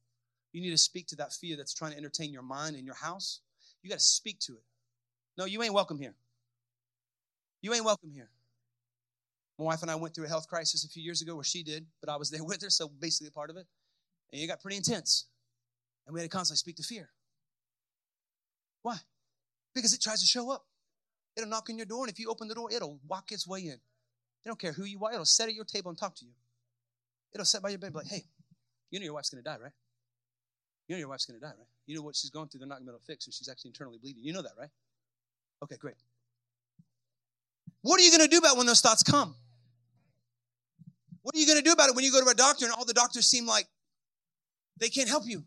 [0.52, 2.94] You need to speak to that fear that's trying to entertain your mind and your
[2.94, 3.40] house.
[3.82, 4.62] You got to speak to it.
[5.36, 6.14] No, you ain't welcome here.
[7.62, 8.28] You ain't welcome here.
[9.58, 11.62] My wife and I went through a health crisis a few years ago where she
[11.62, 13.66] did, but I was there with her, so basically a part of it.
[14.32, 15.26] And it got pretty intense.
[16.06, 17.10] And we had to constantly speak to fear.
[18.82, 18.96] Why?
[19.74, 20.64] Because it tries to show up.
[21.36, 23.60] It'll knock on your door, and if you open the door, it'll walk its way
[23.60, 23.74] in.
[23.74, 26.32] It don't care who you are, it'll sit at your table and talk to you.
[27.32, 28.24] It'll sit by your bed and be like, hey,
[28.90, 29.72] you know your wife's gonna die, right?
[30.86, 31.68] You know your wife's gonna die, right?
[31.86, 33.48] You know what she's going through, they're not gonna be able to fix, and she's
[33.48, 34.24] actually internally bleeding.
[34.24, 34.70] You know that, right?
[35.62, 35.96] Okay, great.
[37.82, 39.34] What are you gonna do about when those thoughts come?
[41.28, 42.72] What are you going to do about it when you go to a doctor and
[42.72, 43.66] all the doctors seem like
[44.80, 45.44] they can't help you?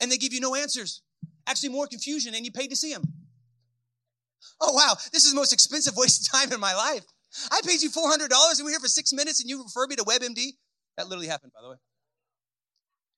[0.00, 1.02] And they give you no answers.
[1.46, 3.02] Actually, more confusion, and you paid to see them.
[4.62, 7.04] Oh, wow, this is the most expensive waste of time in my life.
[7.50, 8.30] I paid you $400 and
[8.64, 10.52] we're here for six minutes and you refer me to WebMD?
[10.96, 11.76] That literally happened, by the way.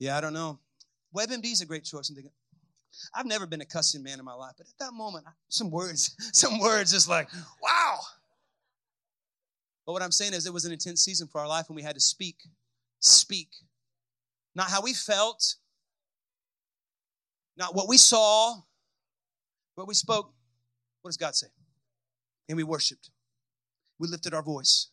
[0.00, 0.58] Yeah, I don't know.
[1.16, 2.10] WebMD is a great choice.
[2.10, 2.32] I'm thinking,
[3.14, 6.16] I've never been a cussing man in my life, but at that moment, some words,
[6.32, 7.28] some words just like,
[7.62, 8.00] wow.
[9.86, 11.82] But what I'm saying is, it was an intense season for our life, and we
[11.82, 12.36] had to speak,
[13.00, 13.48] speak.
[14.54, 15.56] Not how we felt,
[17.56, 18.56] not what we saw,
[19.76, 20.32] but we spoke.
[21.02, 21.48] What does God say?
[22.48, 23.10] And we worshiped.
[23.98, 24.90] We lifted our voice.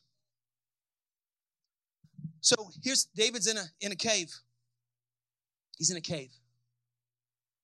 [2.42, 4.34] So here's David's in a in a cave.
[5.78, 6.32] He's in a cave.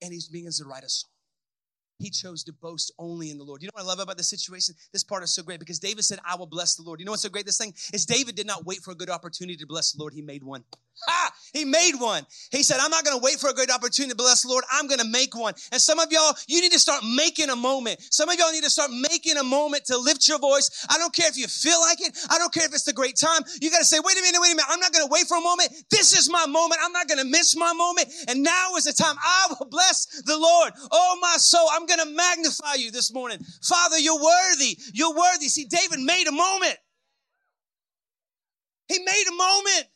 [0.02, 1.10] And he begins to write a song.
[2.00, 3.62] He chose to boast only in the Lord.
[3.62, 4.76] You know what I love about this situation?
[4.94, 7.00] This part is so great because David said, I will bless the Lord.
[7.00, 7.46] You know what's so great?
[7.46, 10.14] This thing is David did not wait for a good opportunity to bless the Lord.
[10.14, 10.64] He made one.
[11.08, 11.32] Ha!
[11.54, 12.26] He made one.
[12.52, 14.64] He said, I'm not going to wait for a great opportunity to bless the Lord.
[14.72, 15.54] I'm going to make one.
[15.72, 18.02] And some of y'all, you need to start making a moment.
[18.12, 20.86] Some of y'all need to start making a moment to lift your voice.
[20.90, 22.18] I don't care if you feel like it.
[22.30, 23.44] I don't care if it's the great time.
[23.62, 24.70] You got to say, wait a minute, wait a minute.
[24.70, 25.70] I'm not going to wait for a moment.
[25.92, 26.82] This is my moment.
[26.84, 28.10] I'm not going to miss my moment.
[28.28, 30.74] And now is the time I will bless the Lord.
[30.92, 33.40] Oh, my soul, I'm going to magnify you this morning.
[33.64, 34.78] Father, you're worthy.
[34.94, 35.48] You're worthy.
[35.48, 36.78] See, David made a moment.
[38.88, 39.88] He made a moment.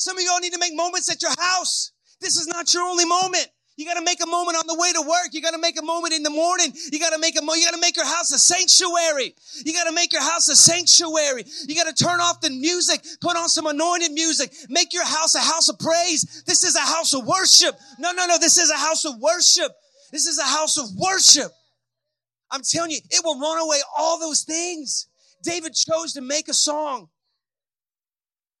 [0.00, 1.92] Some of y'all need to make moments at your house.
[2.22, 3.46] This is not your only moment.
[3.76, 5.28] You got to make a moment on the way to work.
[5.32, 6.72] You got to make a moment in the morning.
[6.90, 9.34] You got to make a mo- you got to make your house a sanctuary.
[9.62, 11.44] You got to make your house a sanctuary.
[11.68, 15.34] You got to turn off the music, put on some anointed music, make your house
[15.34, 16.44] a house of praise.
[16.46, 17.74] This is a house of worship.
[17.98, 19.70] No, no, no, this is a house of worship.
[20.12, 21.52] This is a house of worship.
[22.50, 25.08] I'm telling you, it will run away all those things.
[25.42, 27.10] David chose to make a song.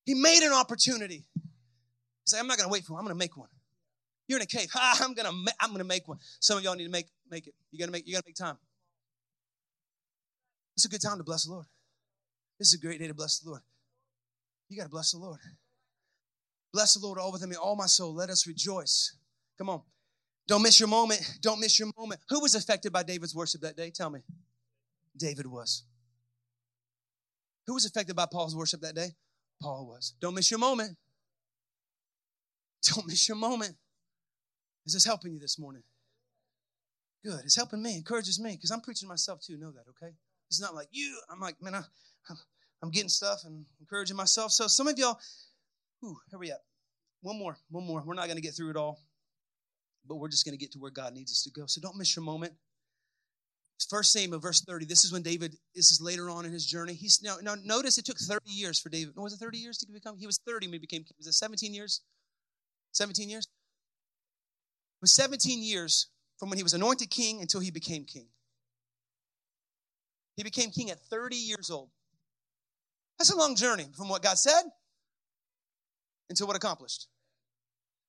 [0.04, 1.24] He made an opportunity.
[2.30, 3.00] Say, I'm not going to wait for one.
[3.00, 3.48] I'm going to make one.
[4.28, 4.68] You're in a cave.
[4.74, 6.18] I'm going to I'm going to make one.
[6.38, 7.54] Some of y'all need to make make it.
[7.72, 8.56] You got to make you got to make time.
[10.76, 11.66] It's a good time to bless the Lord.
[12.58, 13.62] This is a great day to bless the Lord.
[14.68, 15.40] You got to bless the Lord.
[16.72, 18.14] Bless the Lord all within me, all my soul.
[18.14, 19.16] Let us rejoice.
[19.58, 19.82] Come on.
[20.46, 21.20] Don't miss your moment.
[21.42, 22.20] Don't miss your moment.
[22.28, 23.90] Who was affected by David's worship that day?
[23.90, 24.20] Tell me.
[25.16, 25.82] David was.
[27.66, 29.10] Who was affected by Paul's worship that day?
[29.60, 30.14] Paul was.
[30.20, 30.96] Don't miss your moment.
[32.82, 33.76] Don't miss your moment.
[34.86, 35.82] Is this helping you this morning?
[37.24, 37.40] Good.
[37.44, 39.58] It's helping me, encourages me, because I'm preaching myself too.
[39.58, 40.14] Know that, okay?
[40.48, 41.20] It's not like you.
[41.30, 41.82] I'm like, man, I,
[42.82, 44.52] I'm getting stuff and encouraging myself.
[44.52, 45.18] So some of y'all,
[46.00, 46.60] here we at.
[47.22, 48.02] One more, one more.
[48.04, 49.00] We're not going to get through it all,
[50.08, 51.66] but we're just going to get to where God needs us to go.
[51.66, 52.54] So don't miss your moment.
[53.88, 54.86] First Samuel, verse 30.
[54.86, 56.94] This is when David, this is later on in his journey.
[56.94, 59.14] He's now, now notice it took 30 years for David.
[59.16, 60.16] Was it 30 years to become?
[60.16, 61.14] He was 30 when he became king.
[61.18, 62.02] Was it 17 years?
[62.92, 63.46] 17 years?
[63.46, 68.26] It was 17 years from when he was anointed king until he became king.
[70.36, 71.90] He became king at 30 years old.
[73.18, 74.62] That's a long journey from what God said
[76.30, 77.08] until what accomplished.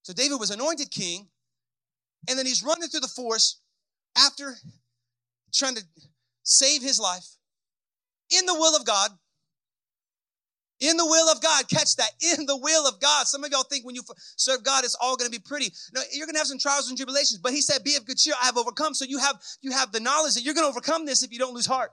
[0.02, 1.28] So David was anointed king,
[2.28, 3.60] and then he's running through the forest
[4.16, 4.54] after
[5.52, 5.84] trying to
[6.42, 7.26] save his life
[8.30, 9.10] in the will of God.
[10.82, 11.68] In the will of God.
[11.68, 12.10] Catch that.
[12.20, 13.26] In the will of God.
[13.26, 14.02] Some of y'all think when you
[14.36, 15.72] serve God, it's all going to be pretty.
[15.94, 17.38] No, you're going to have some trials and tribulations.
[17.38, 18.34] But he said, be of good cheer.
[18.42, 18.92] I have overcome.
[18.92, 21.38] So you have, you have the knowledge that you're going to overcome this if you
[21.38, 21.92] don't lose heart.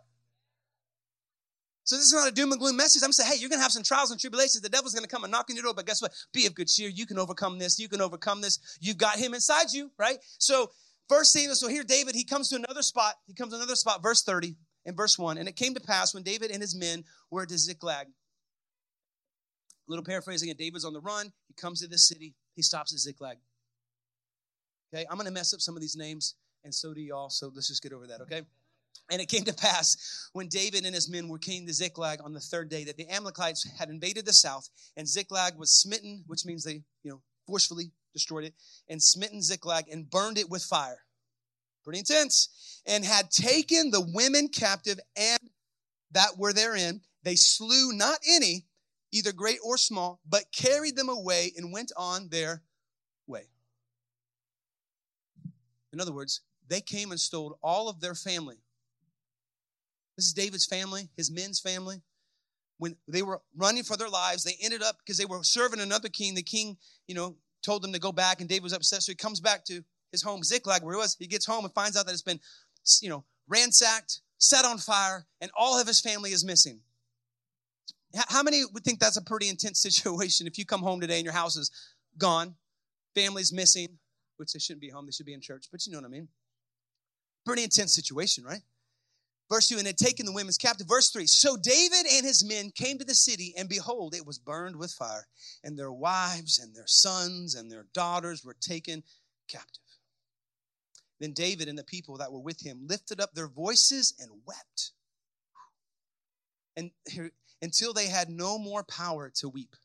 [1.83, 3.01] So this is not a doom and gloom message.
[3.03, 4.61] I'm saying, hey, you're going to have some trials and tribulations.
[4.61, 5.73] The devil's going to come and knock on your door.
[5.73, 6.11] But guess what?
[6.33, 6.89] Be of good cheer.
[6.89, 7.79] You can overcome this.
[7.79, 8.77] You can overcome this.
[8.79, 10.17] You've got him inside you, right?
[10.37, 10.69] So
[11.09, 13.15] First Samuel, so here David, he comes to another spot.
[13.25, 15.39] He comes to another spot, verse 30 and verse 1.
[15.39, 18.07] And it came to pass when David and his men were at Ziklag.
[19.89, 21.33] Little paraphrasing, and David's on the run.
[21.47, 22.35] He comes to this city.
[22.55, 23.37] He stops at Ziklag.
[24.93, 27.29] Okay, I'm going to mess up some of these names, and so do y'all.
[27.29, 28.43] So let's just get over that, okay?
[29.11, 32.33] And it came to pass when David and his men were came to Ziklag on
[32.33, 36.45] the third day that the Amalekites had invaded the south, and Ziklag was smitten, which
[36.45, 38.53] means they, you know, forcefully destroyed it,
[38.87, 40.99] and smitten Ziklag and burned it with fire.
[41.83, 42.81] Pretty intense.
[42.85, 45.39] And had taken the women captive and
[46.11, 47.01] that were therein.
[47.23, 48.65] They slew not any,
[49.11, 52.63] either great or small, but carried them away and went on their
[53.27, 53.49] way.
[55.91, 58.57] In other words, they came and stole all of their family.
[60.15, 62.01] This is David's family, his men's family.
[62.77, 66.09] When they were running for their lives, they ended up because they were serving another
[66.09, 66.35] king.
[66.35, 69.01] The king, you know, told them to go back, and David was upset.
[69.01, 71.15] So he comes back to his home, Ziklag, where he was.
[71.19, 72.39] He gets home and finds out that it's been,
[73.01, 76.79] you know, ransacked, set on fire, and all of his family is missing.
[78.15, 81.25] How many would think that's a pretty intense situation if you come home today and
[81.25, 81.71] your house is
[82.17, 82.55] gone,
[83.15, 83.99] family's missing,
[84.37, 86.09] which they shouldn't be home, they should be in church, but you know what I
[86.09, 86.27] mean?
[87.45, 88.61] Pretty intense situation, right?
[89.49, 90.87] Verse 2, and had taken the women's captive.
[90.87, 94.37] Verse 3, so David and his men came to the city, and behold, it was
[94.37, 95.27] burned with fire,
[95.63, 99.03] and their wives and their sons and their daughters were taken
[99.47, 99.81] captive.
[101.19, 104.91] Then David and the people that were with him lifted up their voices and wept.
[106.77, 109.75] And here, until they had no more power to weep.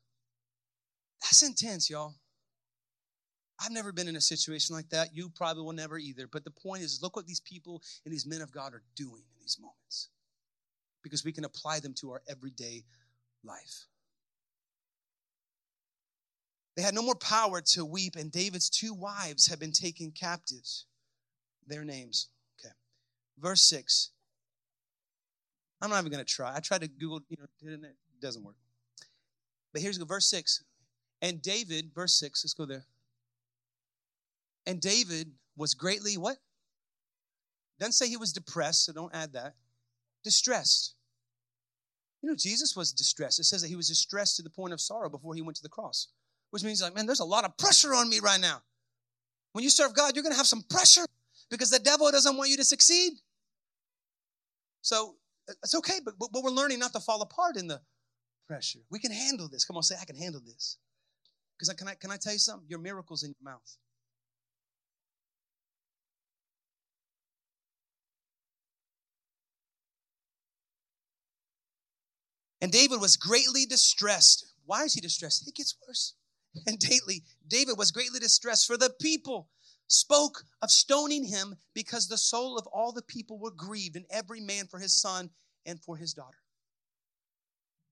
[1.22, 2.14] That's intense, y'all.
[3.60, 5.14] I've never been in a situation like that.
[5.14, 6.26] You probably will never either.
[6.26, 9.22] But the point is, look what these people and these men of God are doing
[9.22, 10.08] in these moments
[11.02, 12.84] because we can apply them to our everyday
[13.44, 13.86] life.
[16.76, 20.86] They had no more power to weep, and David's two wives had been taken captives.
[21.66, 22.28] Their names.
[22.58, 22.74] Okay.
[23.38, 24.10] Verse 6.
[25.84, 26.54] I'm not even going to try.
[26.54, 27.94] I tried to Google, you know, didn't it?
[28.22, 28.56] Doesn't work.
[29.72, 29.98] But here's.
[29.98, 30.64] Verse 6.
[31.20, 32.84] And David, verse 6, let's go there.
[34.66, 36.36] And David was greatly what?
[37.78, 39.54] Doesn't say he was depressed, so don't add that.
[40.22, 40.94] Distressed.
[42.22, 43.38] You know, Jesus was distressed.
[43.38, 45.62] It says that he was distressed to the point of sorrow before he went to
[45.62, 46.08] the cross,
[46.50, 48.62] which means, like, man, there's a lot of pressure on me right now.
[49.52, 51.04] When you serve God, you're going to have some pressure
[51.50, 53.12] because the devil doesn't want you to succeed.
[54.80, 55.16] So
[55.48, 57.80] it's okay, but, but we're learning not to fall apart in the
[58.46, 58.80] pressure.
[58.90, 59.64] We can handle this.
[59.64, 60.78] Come on, say, I can handle this.
[61.56, 62.66] Because I, can I, can I tell you something?
[62.68, 63.76] Your miracle's in your mouth.
[72.60, 74.46] And David was greatly distressed.
[74.64, 75.46] Why is he distressed?
[75.46, 76.14] It gets worse.
[76.66, 79.48] And daily, David was greatly distressed for the people
[79.88, 84.40] spoke of stoning him because the soul of all the people were grieved, and every
[84.40, 85.30] man for his son
[85.66, 86.38] and for his daughter.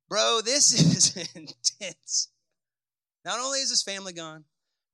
[0.09, 0.72] Bro, this
[1.16, 2.28] is intense.
[3.24, 4.44] Not only is his family gone,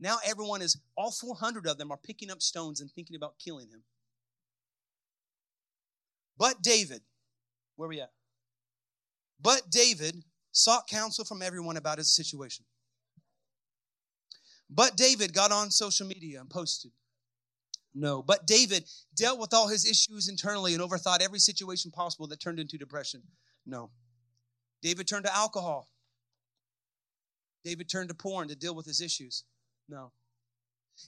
[0.00, 3.68] now everyone is, all 400 of them are picking up stones and thinking about killing
[3.68, 3.82] him.
[6.38, 7.02] But David,
[7.76, 8.12] where we at?
[9.40, 12.64] But David sought counsel from everyone about his situation.
[14.70, 16.92] But David got on social media and posted.
[17.94, 18.22] No.
[18.22, 22.61] But David dealt with all his issues internally and overthought every situation possible that turned
[22.61, 23.22] into depression.
[23.66, 23.90] No.
[24.83, 25.88] David turned to alcohol.
[27.64, 29.44] David turned to porn to deal with his issues.
[29.88, 30.12] No.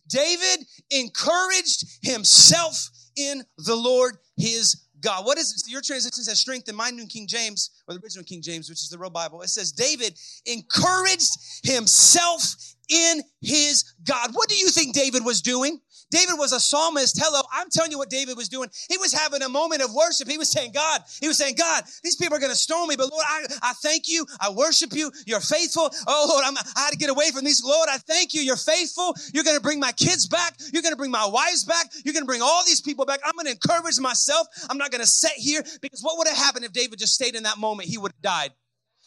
[0.09, 5.25] David encouraged himself in the Lord his God.
[5.25, 5.71] What is it?
[5.71, 8.83] Your translation says strength in my New King James, or the original King James, which
[8.83, 9.43] is the real Bible.
[9.43, 11.31] It says David encouraged
[11.65, 12.55] himself
[12.91, 14.31] in his God.
[14.35, 15.81] What do you think David was doing?
[16.11, 17.19] David was a psalmist.
[17.23, 18.69] Hello, I'm telling you what David was doing.
[18.89, 20.29] He was having a moment of worship.
[20.29, 22.97] He was saying, God, he was saying, God, these people are going to stone me,
[22.97, 24.27] but Lord, I, I thank you.
[24.41, 25.13] I worship you.
[25.27, 25.89] You're faithful.
[26.09, 27.63] Oh, Lord, I'm, I had to get away from these.
[27.65, 28.43] Lord, I thank you.
[28.43, 29.15] You're faithful.
[29.33, 30.57] You're going to bring my kids back.
[30.73, 31.93] You're going to bring my wives back.
[32.05, 33.21] You're going to bring all these people back.
[33.25, 34.49] I'm going to encourage myself.
[34.69, 37.37] I'm not going to sit here because what would have happened if David just stayed
[37.37, 37.89] in that moment?
[37.89, 38.51] He would have died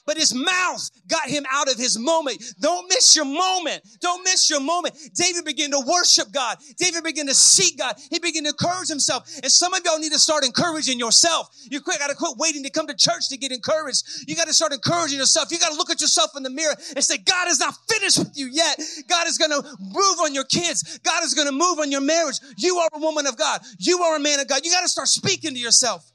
[0.05, 2.43] but his mouth got him out of his moment.
[2.59, 3.83] Don't miss your moment.
[4.01, 4.95] Don't miss your moment.
[5.15, 6.57] David began to worship God.
[6.77, 7.95] David began to seek God.
[8.11, 9.29] He began to encourage himself.
[9.41, 11.49] And some of y'all need to start encouraging yourself.
[11.69, 14.03] You quick got to quit waiting to come to church to get encouraged.
[14.27, 15.51] You got to start encouraging yourself.
[15.51, 18.19] You got to look at yourself in the mirror and say, God is not finished
[18.19, 18.79] with you yet.
[19.07, 20.99] God is to move on your kids.
[20.99, 22.39] God is to move on your marriage.
[22.57, 23.61] You are a woman of God.
[23.77, 24.61] You are a man of God.
[24.63, 26.11] You got to start speaking to yourself.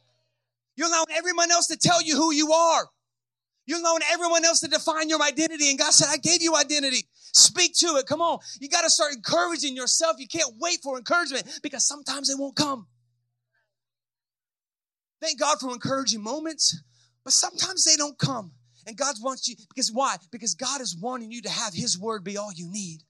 [0.77, 2.89] You're allowing everyone else to tell you who you are.
[3.69, 5.69] You're allowing everyone else to define your identity.
[5.69, 7.07] And God said, I gave you identity.
[7.35, 8.07] Speak to it.
[8.07, 8.39] Come on.
[8.61, 10.17] You got to start encouraging yourself.
[10.19, 12.87] You can't wait for encouragement because sometimes it won't come.
[15.21, 16.81] Thank God for encouraging moments,
[17.25, 18.53] but sometimes they don't come.
[18.87, 20.17] And God wants you, because why?
[20.33, 23.03] Because God is wanting you to have His word be all you need.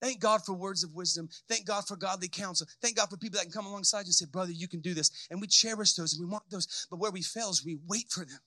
[0.00, 1.28] Thank God for words of wisdom.
[1.48, 2.66] Thank God for godly counsel.
[2.80, 4.94] Thank God for people that can come alongside you and say, Brother, you can do
[4.94, 5.26] this.
[5.30, 6.86] And we cherish those and we want those.
[6.90, 8.38] But where we fail is we wait for them.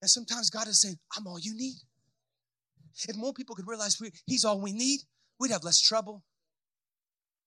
[0.00, 1.76] And sometimes God is saying, I'm all you need.
[3.08, 5.00] If more people could realize we, He's all we need,
[5.38, 6.22] we'd have less trouble.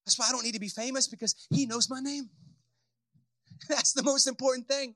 [0.06, 2.30] That's why I don't need to be famous because He knows my name.
[3.70, 4.96] That's the most important thing.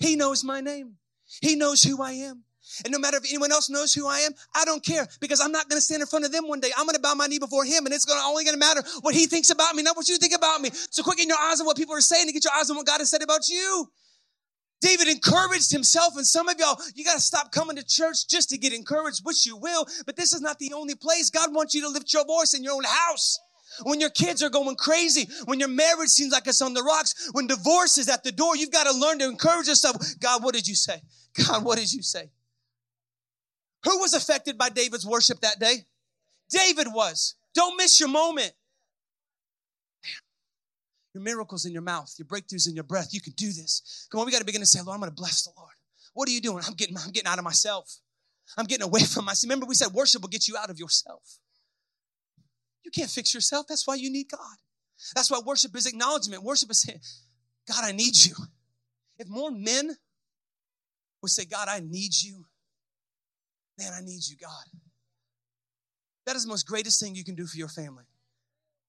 [0.00, 0.96] He knows my name,
[1.40, 2.42] He knows who I am.
[2.84, 5.52] And no matter if anyone else knows who I am, I don't care because I'm
[5.52, 6.70] not going to stand in front of them one day.
[6.76, 8.82] I'm going to bow my knee before him and it's to only going to matter
[9.02, 10.70] what he thinks about me, not what you think about me.
[10.90, 12.86] So quicken your eyes on what people are saying to get your eyes on what
[12.86, 13.88] God has said about you.
[14.80, 18.50] David encouraged himself, and some of y'all, you got to stop coming to church just
[18.50, 21.30] to get encouraged, which you will, but this is not the only place.
[21.30, 23.38] God wants you to lift your voice in your own house.
[23.84, 27.30] When your kids are going crazy, when your marriage seems like it's on the rocks,
[27.32, 29.96] when divorce is at the door, you've got to learn to encourage yourself.
[30.20, 31.00] God, what did you say?
[31.46, 32.30] God, what did you say?
[33.86, 35.84] Who was affected by David's worship that day?
[36.50, 37.36] David was.
[37.54, 38.52] Don't miss your moment.
[41.14, 43.14] Your miracles in your mouth, your breakthroughs in your breath.
[43.14, 44.06] You can do this.
[44.10, 45.72] Come on, we got to begin to say, Lord, I'm going to bless the Lord.
[46.12, 46.62] What are you doing?
[46.66, 48.00] I'm getting, I'm getting out of myself.
[48.58, 49.48] I'm getting away from myself.
[49.48, 51.38] Remember, we said worship will get you out of yourself.
[52.84, 53.66] You can't fix yourself.
[53.68, 54.56] That's why you need God.
[55.14, 56.42] That's why worship is acknowledgement.
[56.42, 57.00] Worship is saying,
[57.68, 58.34] God, I need you.
[59.18, 59.96] If more men
[61.22, 62.44] would say, God, I need you,
[63.78, 64.80] man, I need you, God.
[66.26, 68.04] That is the most greatest thing you can do for your family.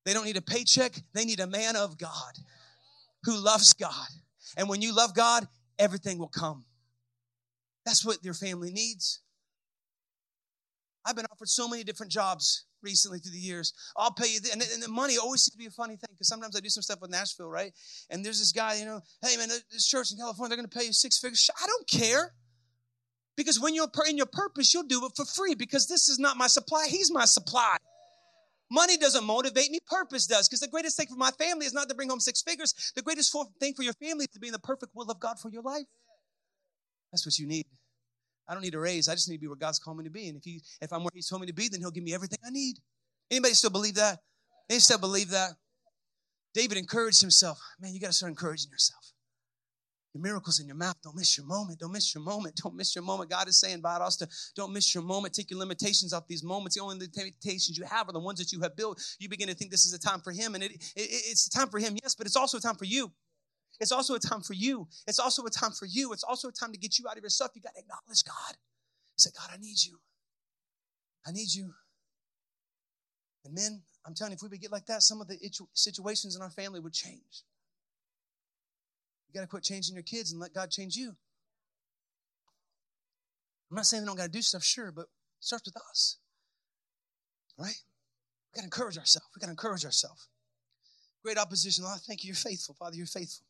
[0.05, 2.33] They don't need a paycheck, they need a man of God
[3.23, 4.07] who loves God.
[4.55, 5.47] And when you love God,
[5.77, 6.65] everything will come.
[7.85, 9.21] That's what your family needs.
[11.05, 13.73] I've been offered so many different jobs recently through the years.
[13.95, 16.27] I'll pay you, and, and the money always seems to be a funny thing because
[16.27, 17.71] sometimes I do some stuff with Nashville, right?
[18.09, 20.77] And there's this guy, you know, hey man, this church in California, they're going to
[20.77, 21.49] pay you six figures.
[21.61, 22.33] I don't care.
[23.37, 26.35] Because when you're in your purpose, you'll do it for free because this is not
[26.35, 27.77] my supply, He's my supply.
[28.69, 30.49] Money doesn't motivate me, purpose does.
[30.49, 32.73] Because the greatest thing for my family is not to bring home six figures.
[32.95, 35.39] The greatest thing for your family is to be in the perfect will of God
[35.39, 35.85] for your life.
[37.13, 37.65] That's what you need.
[38.49, 39.07] I don't need a raise.
[39.07, 40.27] I just need to be where God's called me to be.
[40.27, 42.13] And if he, if I'm where He's told me to be, then He'll give me
[42.13, 42.77] everything I need.
[43.31, 44.19] Anybody still believe that?
[44.67, 45.51] They still believe that?
[46.53, 47.59] David encouraged himself.
[47.79, 49.13] Man, you got to start encouraging yourself.
[50.19, 50.95] Miracles in your mouth.
[51.03, 51.79] Don't miss your moment.
[51.79, 52.55] Don't miss your moment.
[52.63, 53.29] Don't miss your moment.
[53.29, 55.33] God is saying, Valdosta, don't miss your moment.
[55.33, 56.75] Take your limitations off these moments.
[56.75, 59.01] The only limitations you have are the ones that you have built.
[59.19, 60.55] You begin to think this is a time for Him.
[60.55, 62.85] And it, it, it's a time for Him, yes, but it's also a time for
[62.85, 63.11] you.
[63.79, 64.87] It's also a time for you.
[65.07, 66.13] It's also a time for you.
[66.13, 67.51] It's also a time to get you out of yourself.
[67.55, 68.57] You got to acknowledge God.
[69.17, 69.99] Say, God, I need you.
[71.25, 71.73] I need you.
[73.45, 75.37] And men, I'm telling you, if we would get like that, some of the
[75.73, 77.43] situations in our family would change.
[79.27, 81.15] You got to quit changing your kids and let God change you.
[83.69, 85.07] I'm not saying they don't got to do stuff, sure, but
[85.39, 86.17] starts with us.
[87.57, 87.75] Right?
[88.53, 89.27] We got to encourage ourselves.
[89.35, 90.29] We got to encourage ourselves.
[91.23, 91.83] Great opposition.
[91.83, 92.29] Lord, I thank you.
[92.29, 92.75] You're faithful.
[92.79, 93.45] Father, you're faithful.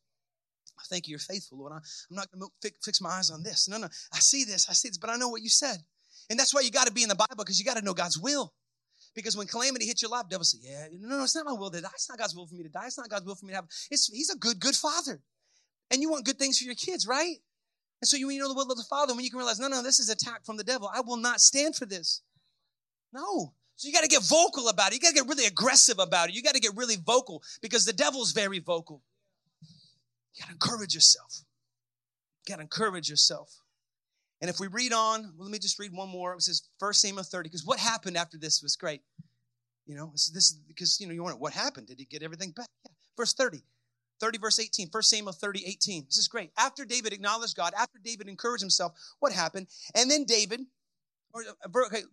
[0.79, 1.11] I thank you.
[1.11, 1.73] You're faithful, Lord.
[1.73, 3.67] I, I'm not going to fix my eyes on this.
[3.67, 3.87] No, no.
[4.13, 4.67] I see this.
[4.69, 5.77] I see this, but I know what you said.
[6.29, 7.93] And that's why you got to be in the Bible because you got to know
[7.93, 8.53] God's will.
[9.15, 11.71] Because when calamity hits your life, devil say, "Yeah, no, no, it's not my will
[11.71, 11.89] to die.
[11.93, 12.85] It's not God's will for me to die.
[12.85, 15.21] It's not God's will for me to have." It's, he's a good, good father.
[15.91, 17.38] And you want good things for your kids, right?
[18.02, 19.67] And so you, you know the will of the Father, when you can realize, no,
[19.67, 20.89] no, this is attack from the devil.
[20.93, 22.21] I will not stand for this.
[23.13, 23.54] No.
[23.76, 24.95] So you got to get vocal about it.
[24.95, 26.36] You got to get really aggressive about it.
[26.36, 29.02] You got to get really vocal because the devil's very vocal.
[30.34, 31.41] You got to encourage yourself.
[32.45, 33.62] You got to encourage yourself.
[34.41, 36.34] And if we read on, well, let me just read one more.
[36.34, 39.02] It says First Samuel 30, because what happened after this was great.
[39.88, 41.88] You know, this, this because you know you want what happened?
[41.88, 42.67] Did he get everything back?
[42.86, 42.91] Yeah.
[43.15, 43.63] Verse 30.
[44.19, 46.51] 30 verse 18 1 samuel 30 18 this is great.
[46.58, 49.67] After david acknowledged god after david encouraged himself what happened?
[49.95, 50.62] And then david
[51.34, 52.03] or uh, okay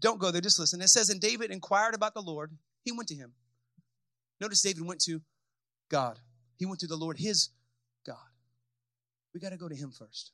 [0.00, 0.80] don't go there just listen.
[0.80, 2.52] It says and david inquired about the lord.
[2.84, 3.32] He went to him.
[4.40, 5.20] Notice david went to
[5.88, 6.18] god.
[6.56, 7.50] He went to the lord his
[8.04, 8.16] god.
[9.34, 10.32] We got to go to him first.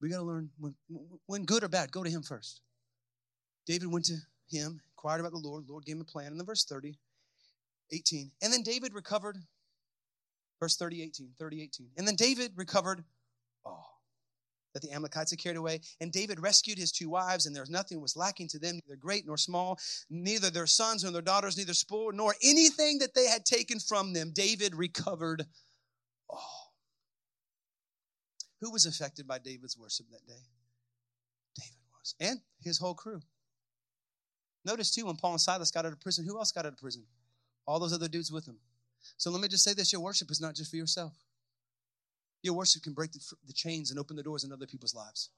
[0.00, 0.74] We got to learn when,
[1.26, 2.60] when good or bad go to him first.
[3.66, 4.16] David went to
[4.48, 5.66] him inquired about the lord.
[5.66, 6.32] The lord gave him a plan.
[6.32, 6.96] In the verse 30
[7.92, 8.30] 18.
[8.42, 9.36] And then David recovered,
[10.60, 11.90] verse 30, 18, 30, 18.
[11.96, 13.04] And then David recovered
[13.64, 13.98] all
[14.74, 15.80] that the Amalekites had carried away.
[16.00, 18.96] And David rescued his two wives, and there was nothing was lacking to them, neither
[18.96, 19.78] great nor small,
[20.10, 24.12] neither their sons nor their daughters, neither spoil nor anything that they had taken from
[24.12, 24.32] them.
[24.34, 25.46] David recovered
[26.28, 26.74] all.
[28.60, 30.42] Who was affected by David's worship that day?
[31.56, 33.20] David was, and his whole crew.
[34.64, 36.78] Notice too, when Paul and Silas got out of prison, who else got out of
[36.78, 37.04] prison?
[37.68, 38.56] All those other dudes with him.
[39.18, 41.12] So let me just say this your worship is not just for yourself.
[42.42, 45.28] Your worship can break the, the chains and open the doors in other people's lives.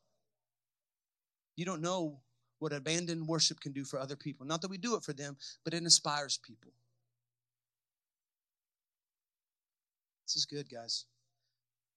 [1.57, 2.21] You don't know
[2.61, 4.47] what abandoned worship can do for other people.
[4.47, 6.73] Not that we do it for them, but it inspires people.
[10.25, 11.07] This is good, guys.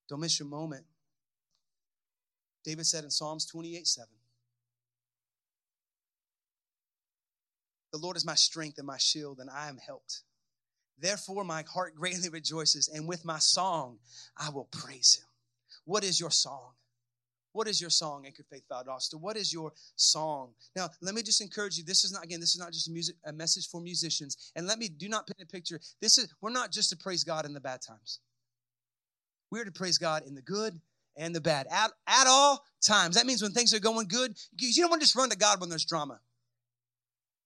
[0.09, 0.85] Don't miss your moment.
[2.63, 4.09] David said in Psalms 28 7,
[7.93, 10.23] The Lord is my strength and my shield, and I am helped.
[10.99, 13.99] Therefore, my heart greatly rejoices, and with my song
[14.35, 15.27] I will praise him.
[15.85, 16.71] What is your song?
[17.51, 19.13] What is your song, Anchor Faith Valdosta?
[19.19, 20.53] What is your song?
[20.75, 21.83] Now, let me just encourage you.
[21.83, 24.51] This is not, again, this is not just a, music, a message for musicians.
[24.55, 25.79] And let me do not paint a picture.
[26.01, 28.19] This is, we're not just to praise God in the bad times.
[29.51, 30.79] We're to praise God in the good
[31.15, 33.17] and the bad at, at all times.
[33.17, 35.61] That means when things are going good, you don't want to just run to God
[35.61, 36.19] when there's drama.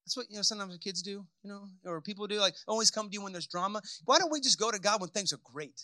[0.07, 3.09] That's what, you know, sometimes kids do, you know, or people do, like always come
[3.09, 3.81] to you when there's drama.
[4.05, 5.81] Why don't we just go to God when things are great?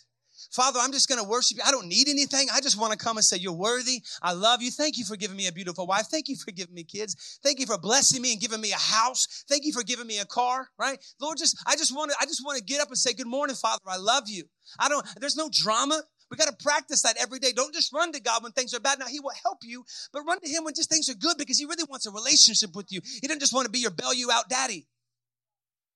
[0.50, 1.62] Father, I'm just going to worship you.
[1.64, 2.48] I don't need anything.
[2.50, 4.02] I just want to come and say, You're worthy.
[4.22, 4.70] I love you.
[4.70, 6.06] Thank you for giving me a beautiful wife.
[6.10, 7.38] Thank you for giving me kids.
[7.44, 9.44] Thank you for blessing me and giving me a house.
[9.46, 10.98] Thank you for giving me a car, right?
[11.20, 13.26] Lord, just I just want to I just want to get up and say, Good
[13.26, 13.82] morning, Father.
[13.86, 14.44] I love you.
[14.78, 16.02] I don't, there's no drama.
[16.30, 17.52] We got to practice that every day.
[17.52, 18.98] Don't just run to God when things are bad.
[18.98, 21.58] Now, He will help you, but run to Him when just things are good because
[21.58, 23.00] He really wants a relationship with you.
[23.04, 24.86] He doesn't just want to be your bail you out daddy,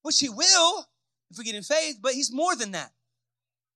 [0.02, 0.86] which He will
[1.30, 2.92] if we get in faith, but He's more than that.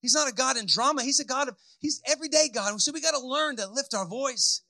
[0.03, 1.03] He's not a God in drama.
[1.03, 2.81] He's a God of, He's everyday God.
[2.81, 4.63] So we got to learn to lift our voice.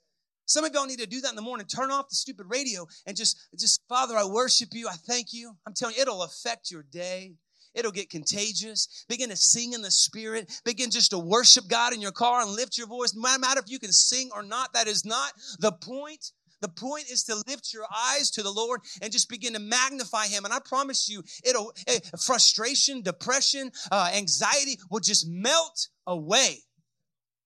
[0.45, 1.67] Some of y'all need to do that in the morning.
[1.67, 4.89] Turn off the stupid radio and just, just, Father, I worship you.
[4.89, 5.57] I thank you.
[5.67, 7.35] I'm telling you, it'll affect your day.
[7.75, 9.05] It'll get contagious.
[9.09, 10.51] Begin to sing in the spirit.
[10.65, 13.15] Begin just to worship God in your car and lift your voice.
[13.15, 16.33] No matter if you can sing or not, that is not the point.
[16.61, 20.27] The point is to lift your eyes to the Lord and just begin to magnify
[20.27, 20.45] Him.
[20.45, 26.59] And I promise you, it'll eh, frustration, depression, uh, anxiety will just melt away.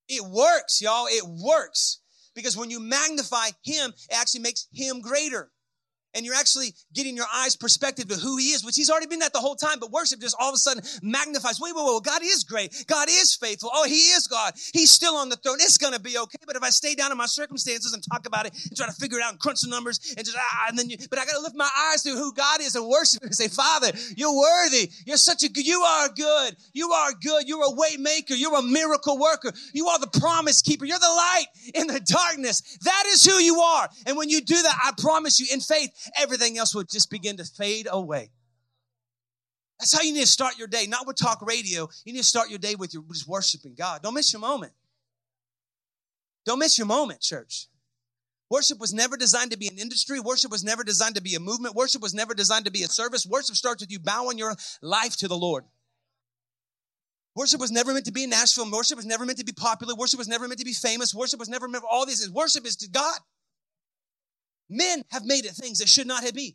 [0.08, 1.06] It works, y'all.
[1.06, 2.00] It works.
[2.34, 5.50] Because when you magnify him, it actually makes him greater
[6.16, 9.20] and you're actually getting your eyes perspective to who he is, which he's already been
[9.20, 11.60] that the whole time, but worship just all of a sudden magnifies.
[11.60, 12.84] Wait, wait, wait, God is great.
[12.86, 13.70] God is faithful.
[13.72, 14.54] Oh, he is God.
[14.72, 15.58] He's still on the throne.
[15.60, 16.38] It's going to be okay.
[16.46, 18.92] But if I stay down in my circumstances and talk about it and try to
[18.92, 21.26] figure it out and crunch the numbers and just, ah, and then you, but I
[21.26, 24.34] got to lift my eyes to who God is and worship and say, Father, you're
[24.34, 24.90] worthy.
[25.04, 26.56] You're such a good, you are good.
[26.72, 27.46] You are good.
[27.46, 28.34] You're a way maker.
[28.34, 29.52] You're a miracle worker.
[29.74, 30.84] You are the promise keeper.
[30.84, 32.78] You're the light in the darkness.
[32.82, 33.88] That is who you are.
[34.06, 37.36] And when you do that, I promise you in faith, everything else would just begin
[37.38, 38.30] to fade away.
[39.78, 41.88] That's how you need to start your day, not with talk radio.
[42.04, 44.02] You need to start your day with your just worshiping God.
[44.02, 44.72] Don't miss your moment.
[46.46, 47.68] Don't miss your moment, church.
[48.48, 50.20] Worship was never designed to be an industry.
[50.20, 51.74] Worship was never designed to be a movement.
[51.74, 53.26] Worship was never designed to be a service.
[53.26, 55.64] Worship starts with you bowing your life to the Lord.
[57.34, 58.70] Worship was never meant to be in Nashville.
[58.70, 59.94] Worship was never meant to be popular.
[59.94, 61.14] Worship was never meant to be famous.
[61.14, 62.32] Worship was never meant for all these things.
[62.32, 63.18] Worship is to God.
[64.68, 66.54] Men have made it things that should not have been.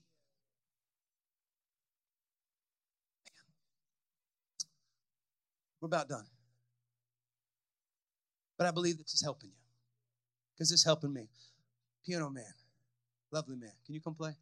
[5.79, 6.25] We're about done.
[8.57, 9.55] But I believe this is helping you
[10.53, 11.27] because it's helping me.
[12.05, 12.53] Piano man,
[13.31, 13.71] lovely man.
[13.85, 14.35] Can you come play?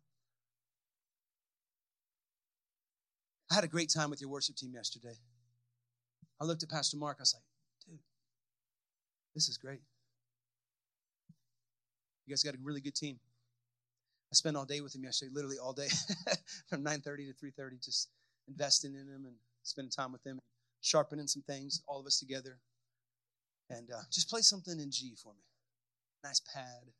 [3.49, 5.15] I had a great time with your worship team yesterday.
[6.41, 7.17] I looked at Pastor Mark.
[7.19, 7.43] I was like,
[7.87, 7.99] dude,
[9.33, 9.81] this is great.
[12.25, 13.19] You guys got a really good team.
[14.31, 15.87] I spent all day with him yesterday, literally all day,
[16.69, 18.09] from 9:30 to 3:30, just
[18.47, 20.39] investing in him and spending time with him,
[20.81, 22.59] sharpening some things, all of us together,
[23.69, 25.43] and uh, just play something in G for me.
[26.23, 26.91] Nice pad.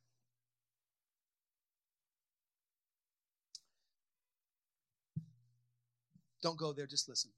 [6.42, 7.32] Don't go there, just listen.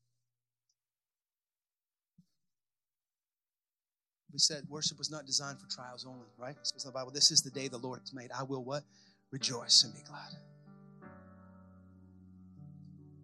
[4.31, 6.55] We said worship was not designed for trials only, right?
[6.55, 8.29] It says in the Bible, this is the day the Lord has made.
[8.31, 8.83] I will what?
[9.31, 10.37] Rejoice and be glad.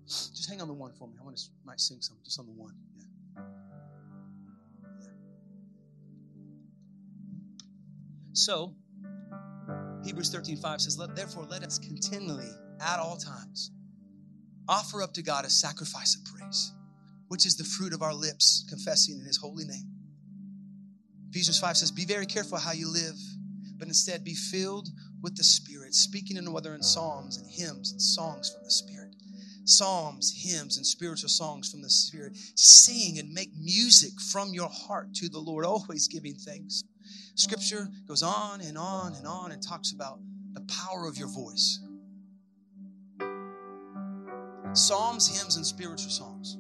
[0.08, 1.16] Just hang on the one for me.
[1.20, 2.74] I want to might sing some just on the one.
[2.96, 3.42] Yeah.
[5.02, 5.08] yeah.
[8.32, 8.74] So,
[10.06, 12.50] Hebrews 13, 5 says, let, Therefore, let us continually,
[12.80, 13.72] at all times,
[14.70, 16.74] offer up to God a sacrifice of praise,
[17.28, 19.92] which is the fruit of our lips, confessing in his holy name.
[21.32, 23.16] Ephesians 5 says, Be very careful how you live,
[23.78, 24.88] but instead be filled
[25.22, 29.16] with the Spirit, speaking in whether in psalms and hymns and songs from the Spirit.
[29.66, 32.38] Psalms, hymns, and spiritual songs from the Spirit.
[32.56, 36.84] Sing and make music from your heart to the Lord, always giving thanks.
[37.36, 40.20] Scripture goes on and on and on and talks about
[40.54, 41.80] the power of your voice.
[44.74, 46.58] Psalms, hymns, and spiritual songs.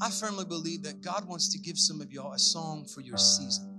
[0.00, 3.16] I firmly believe that God wants to give some of y'all a song for your
[3.16, 3.73] season.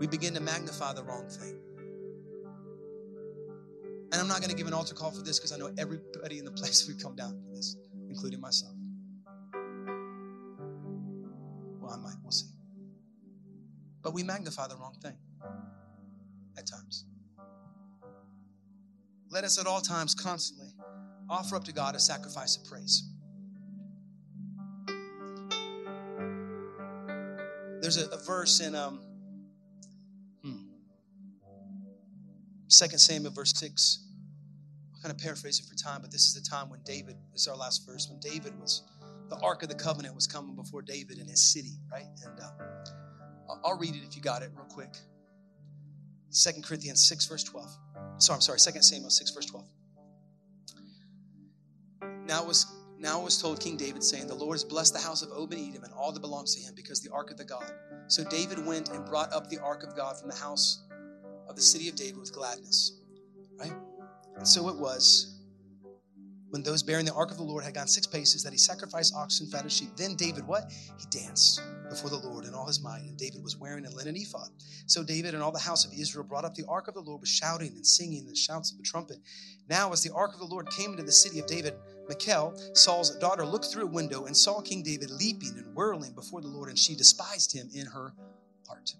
[0.00, 1.60] We begin to magnify the wrong thing.
[4.12, 6.38] And I'm not going to give an altar call for this because I know everybody
[6.38, 7.76] in the place would come down for this,
[8.08, 8.72] including myself.
[11.78, 12.48] Well, I might, we'll see.
[14.02, 15.14] But we magnify the wrong thing
[16.56, 17.04] at times.
[19.30, 20.72] Let us at all times constantly
[21.28, 23.04] offer up to God a sacrifice of praise.
[27.80, 29.00] There's a, a verse in um,
[32.80, 34.06] Second Samuel, verse 6.
[34.94, 37.42] I'm kind of paraphrase it for time, but this is the time when David, this
[37.42, 38.84] is our last verse, when David was,
[39.28, 42.06] the Ark of the Covenant was coming before David in his city, right?
[42.24, 42.48] And uh,
[43.66, 44.96] I'll read it if you got it real quick.
[46.30, 47.68] Second Corinthians 6, verse 12.
[48.16, 49.66] Sorry, I'm sorry, Second Samuel 6, verse 12.
[52.24, 52.64] Now it was
[52.98, 55.52] now it was told King David, saying, The Lord has blessed the house of Obed
[55.52, 57.70] Edom and all that belongs to him, because the ark of the God.
[58.08, 60.82] So David went and brought up the ark of God from the house
[61.50, 63.00] of the city of David with gladness.
[63.58, 63.72] Right?
[64.36, 65.36] And so it was
[66.50, 69.14] when those bearing the ark of the Lord had gone six paces, that he sacrificed
[69.14, 69.90] oxen, fatted sheep.
[69.96, 70.72] Then David, what?
[70.98, 73.02] He danced before the Lord in all his might.
[73.02, 74.48] And David was wearing a linen ephod.
[74.86, 77.20] So David and all the house of Israel brought up the ark of the Lord
[77.20, 79.18] with shouting and singing and shouts of the trumpet.
[79.68, 81.74] Now, as the ark of the Lord came into the city of David,
[82.08, 86.40] Michal, Saul's daughter, looked through a window and saw King David leaping and whirling before
[86.40, 88.12] the Lord, and she despised him in her
[88.66, 88.94] heart.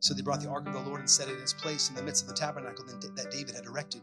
[0.00, 1.94] So they brought the ark of the Lord and set it in its place in
[1.94, 4.02] the midst of the tabernacle that David had erected.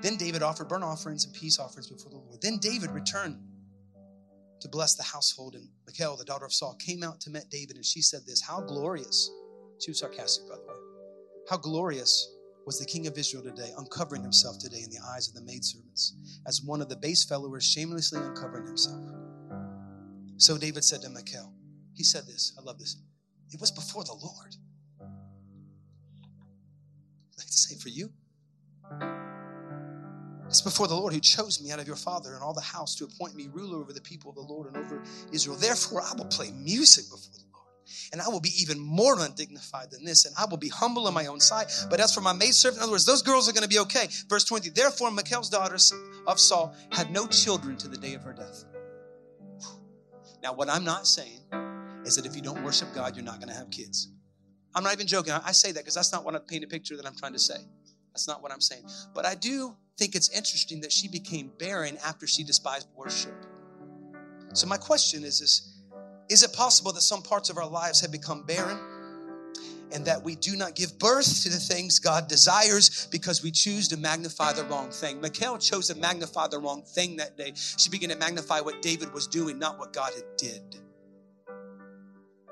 [0.00, 2.40] Then David offered burnt offerings and peace offerings before the Lord.
[2.40, 3.38] Then David returned
[4.60, 7.76] to bless the household, and Michal, the daughter of Saul, came out to meet David,
[7.76, 9.30] and she said this How glorious,
[9.80, 10.78] she was sarcastic, by the way,
[11.50, 12.30] how glorious
[12.64, 16.14] was the king of Israel today, uncovering himself today in the eyes of the maidservants,
[16.46, 19.02] as one of the base followers shamelessly uncovering himself.
[20.38, 21.52] So David said to Michal,
[21.92, 22.96] he said this, I love this,
[23.50, 24.56] it was before the Lord.
[27.46, 28.10] To say for you,
[30.48, 32.94] it's before the Lord who chose me out of your father and all the house
[32.96, 35.56] to appoint me ruler over the people of the Lord and over Israel.
[35.56, 37.66] Therefore, I will play music before the Lord,
[38.12, 41.14] and I will be even more undignified than this, and I will be humble in
[41.14, 41.70] my own sight.
[41.90, 44.08] But as for my maidservant, in other words, those girls are going to be okay.
[44.28, 45.76] Verse 20, therefore, Michal's daughter
[46.26, 48.64] of Saul had no children to the day of her death.
[50.42, 51.40] Now, what I'm not saying
[52.04, 54.08] is that if you don't worship God, you're not going to have kids.
[54.74, 55.32] I'm not even joking.
[55.32, 57.38] I say that because that's not what I paint a picture that I'm trying to
[57.38, 57.56] say.
[58.12, 58.84] That's not what I'm saying.
[59.14, 63.34] But I do think it's interesting that she became barren after she despised worship.
[64.52, 65.70] So my question is this
[66.28, 68.78] is it possible that some parts of our lives have become barren
[69.92, 73.88] and that we do not give birth to the things God desires because we choose
[73.88, 75.20] to magnify the wrong thing?
[75.20, 77.52] Michal chose to magnify the wrong thing that day.
[77.54, 80.76] She began to magnify what David was doing, not what God had did.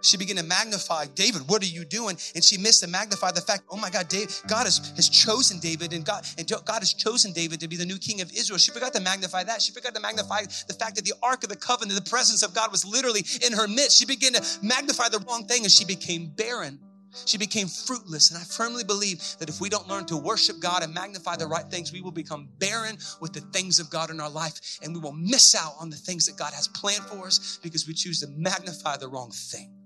[0.02, 1.48] She began to magnify David.
[1.48, 2.18] What are you doing?
[2.34, 5.58] And she missed to magnify the fact, oh my God, David, God has, has chosen
[5.60, 8.58] David and God, and God has chosen David to be the new king of Israel.
[8.58, 9.62] She forgot to magnify that.
[9.62, 12.54] She forgot to magnify the fact that the Ark of the Covenant, the presence of
[12.54, 13.98] God was literally in her midst.
[13.98, 16.80] She began to magnify the wrong thing and she became barren.
[17.26, 18.30] She became fruitless.
[18.30, 21.46] And I firmly believe that if we don't learn to worship God and magnify the
[21.46, 24.94] right things, we will become barren with the things of God in our life and
[24.94, 27.94] we will miss out on the things that God has planned for us because we
[27.94, 29.81] choose to magnify the wrong thing.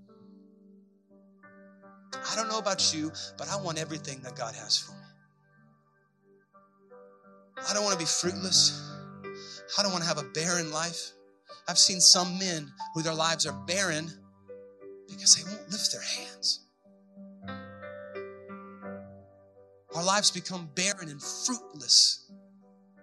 [2.13, 4.99] I don't know about you, but I want everything that God has for me.
[7.69, 8.83] I don't want to be fruitless.
[9.77, 11.11] I don't want to have a barren life.
[11.67, 14.09] I've seen some men who their lives are barren
[15.09, 16.65] because they won't lift their hands.
[19.95, 22.31] Our lives become barren and fruitless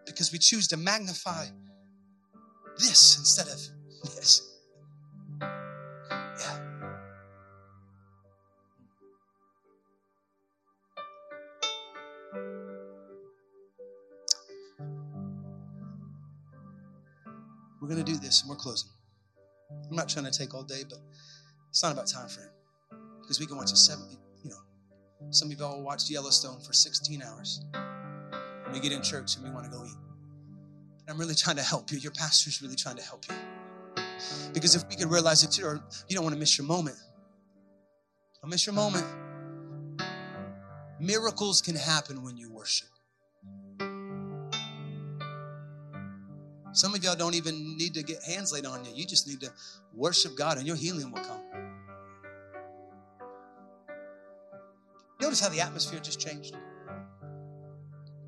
[0.06, 1.46] because we choose to magnify
[2.78, 3.60] this instead of
[4.14, 4.53] this.
[18.34, 18.90] This and we're closing.
[19.88, 20.98] I'm not trying to take all day, but
[21.70, 22.48] it's not about time frame.
[23.20, 24.06] Because we can watch a seven,
[24.42, 24.58] you know,
[25.30, 27.64] some of y'all watched Yellowstone for 16 hours.
[28.72, 29.96] We get in church and we want to go eat.
[31.00, 31.98] And I'm really trying to help you.
[31.98, 33.36] Your pastor's really trying to help you.
[34.52, 36.96] Because if we could realize it, too, you don't want to miss your moment.
[38.42, 39.06] Don't miss your moment.
[41.00, 42.88] Miracles can happen when you worship.
[46.74, 48.90] Some of y'all don't even need to get hands laid on you.
[48.94, 49.52] You just need to
[49.94, 51.40] worship God and your healing will come.
[55.20, 56.56] Notice how the atmosphere just changed.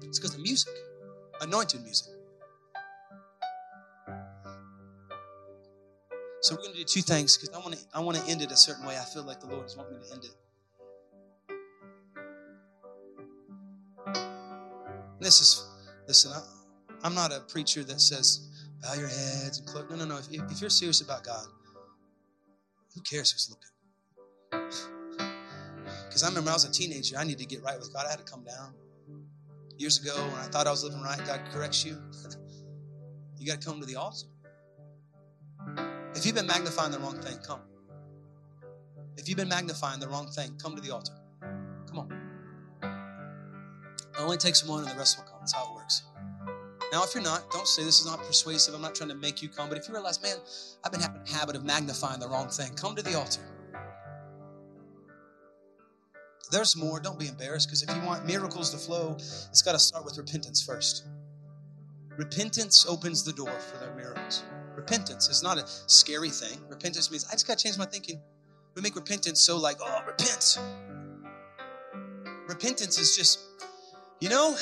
[0.03, 0.73] It's because of music,
[1.41, 2.13] anointed music.
[6.41, 8.43] So we're going to do two things because I want to I want to end
[8.43, 8.97] it a certain way.
[8.97, 10.37] I feel like the Lord is wanting me to end it.
[15.19, 15.67] This is
[16.07, 16.31] listen.
[16.31, 16.41] I,
[17.07, 18.49] I'm not a preacher that says,
[18.83, 19.85] bow your heads and close.
[19.89, 20.17] No, no, no.
[20.17, 21.47] If, if you're serious about God,
[22.93, 24.91] who cares who's looking?
[26.09, 28.07] Because I remember I was a teenager, I needed to get right with God.
[28.07, 28.75] I had to come down.
[29.77, 31.97] Years ago, when I thought I was living right, God corrects you.
[33.39, 34.27] you got to come to the altar.
[36.15, 37.61] If you've been magnifying the wrong thing, come.
[39.17, 41.13] If you've been magnifying the wrong thing, come to the altar.
[41.87, 42.13] Come on.
[42.83, 45.36] It only takes one and the rest will come.
[46.93, 48.75] Now, if you're not, don't say this is not persuasive.
[48.75, 49.69] I'm not trying to make you come.
[49.69, 50.37] But if you realize, man,
[50.85, 53.43] I've been having a habit of magnifying the wrong thing, come to the altar.
[56.51, 57.01] There's more.
[57.01, 60.17] Don't be embarrassed because if you want miracles to flow, it's got to start with
[60.17, 61.07] repentance first.
[62.17, 64.45] Repentance opens the door for their miracles.
[64.77, 66.59] Repentance is not a scary thing.
[66.69, 68.21] Repentance means I just got to change my thinking.
[68.75, 70.59] We make repentance so like, oh, repent.
[72.47, 73.41] Repentance is just,
[74.21, 74.57] you know,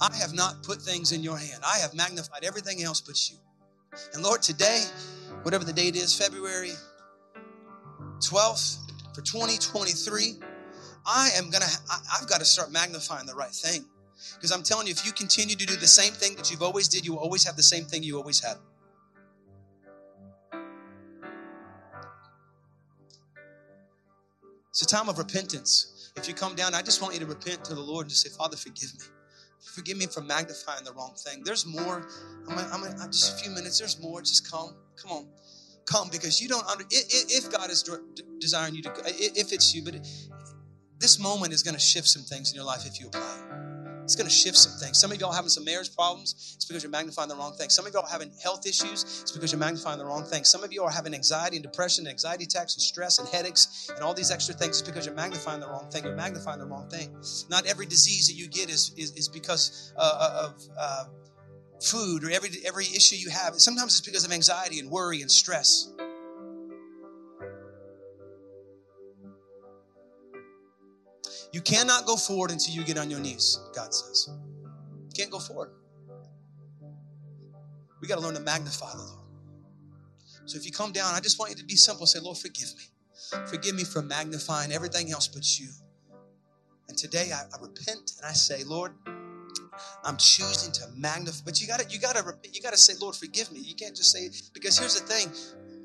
[0.00, 1.62] I have not put things in your hand.
[1.64, 3.36] I have magnified everything else but you.
[4.14, 4.84] And Lord, today,
[5.42, 6.72] whatever the date is, February
[8.20, 8.78] 12th
[9.14, 10.36] for 2023,
[11.06, 13.84] I am gonna, I've got to start magnifying the right thing.
[14.34, 16.88] Because I'm telling you, if you continue to do the same thing that you've always
[16.88, 18.56] did, you will always have the same thing you always had.
[24.70, 26.12] It's a time of repentance.
[26.16, 28.22] If you come down, I just want you to repent to the Lord and just
[28.22, 29.04] say, Father, forgive me.
[29.62, 31.42] Forgive me for magnifying the wrong thing.
[31.44, 32.06] There's more.
[32.48, 33.78] I'm, just a few minutes.
[33.78, 34.20] There's more.
[34.20, 34.74] Just come.
[34.96, 35.28] Come on.
[35.86, 37.88] Come because you don't under, if God is
[38.38, 39.94] desiring you to, if it's you, but
[40.98, 43.69] this moment is going to shift some things in your life if you apply it.
[44.10, 44.98] It's going to shift some things.
[44.98, 46.54] Some of y'all having some marriage problems.
[46.56, 47.70] It's because you're magnifying the wrong thing.
[47.70, 49.04] Some of y'all having health issues.
[49.22, 50.42] It's because you're magnifying the wrong thing.
[50.42, 53.88] Some of you are having anxiety and depression, and anxiety attacks and stress and headaches
[53.94, 54.80] and all these extra things.
[54.80, 56.02] It's because you're magnifying the wrong thing.
[56.02, 57.14] You're magnifying the wrong thing.
[57.48, 61.04] Not every disease that you get is is, is because uh, uh of uh,
[61.80, 63.54] food or every every issue you have.
[63.60, 65.92] Sometimes it's because of anxiety and worry and stress.
[71.60, 74.30] You cannot go forward until you get on your knees, God says.
[74.30, 75.72] You can't go forward.
[78.00, 79.18] We got to learn to magnify the Lord.
[80.46, 82.06] So if you come down, I just want you to be simple.
[82.06, 82.84] Say, Lord, forgive me.
[83.50, 85.68] Forgive me for magnifying everything else but you.
[86.88, 88.94] And today I, I repent and I say, Lord,
[90.02, 91.42] I'm choosing to magnify.
[91.44, 93.60] But you gotta, you gotta, you gotta say, Lord, forgive me.
[93.60, 95.28] You can't just say because here's the thing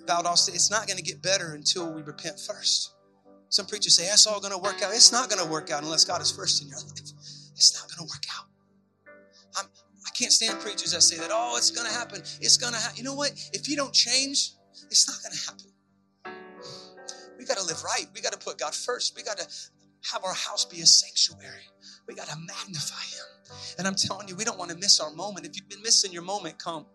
[0.08, 2.95] us, it's not gonna get better until we repent first.
[3.50, 4.92] Some preachers say that's all going to work out.
[4.94, 7.00] It's not going to work out unless God is first in your life.
[7.00, 8.46] It's not going to work out.
[9.58, 9.66] I'm,
[10.06, 12.20] I can't stand preachers that say that, oh, it's going to happen.
[12.42, 12.98] It's going to happen.
[12.98, 13.32] You know what?
[13.54, 14.52] If you don't change,
[14.90, 15.72] it's not going to happen.
[17.38, 18.06] We got to live right.
[18.14, 19.16] We got to put God first.
[19.16, 19.48] We got to
[20.12, 21.70] have our house be a sanctuary.
[22.08, 23.26] We got to magnify Him.
[23.78, 25.46] And I'm telling you, we don't want to miss our moment.
[25.46, 26.86] If you've been missing your moment, come.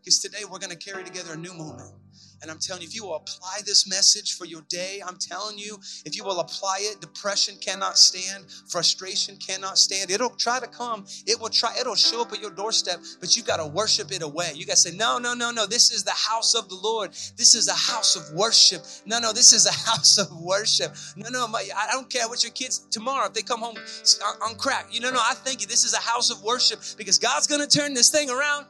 [0.00, 1.92] Because today we're going to carry together a new moment.
[2.40, 5.58] And I'm telling you, if you will apply this message for your day, I'm telling
[5.58, 10.10] you, if you will apply it, depression cannot stand, frustration cannot stand.
[10.10, 13.42] It'll try to come, it will try, it'll show up at your doorstep, but you
[13.42, 14.52] got to worship it away.
[14.54, 17.10] You got to say, No, no, no, no, this is the house of the Lord.
[17.36, 18.82] This is a house of worship.
[19.04, 20.94] No, no, this is a house of worship.
[21.16, 24.50] No, no, my, I don't care what your kids tomorrow, if they come home on,
[24.50, 24.86] on crack.
[24.92, 27.78] You know, no, I think this is a house of worship because God's going to
[27.78, 28.66] turn this thing around.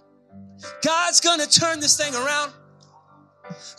[0.83, 2.53] God's to turn this thing around.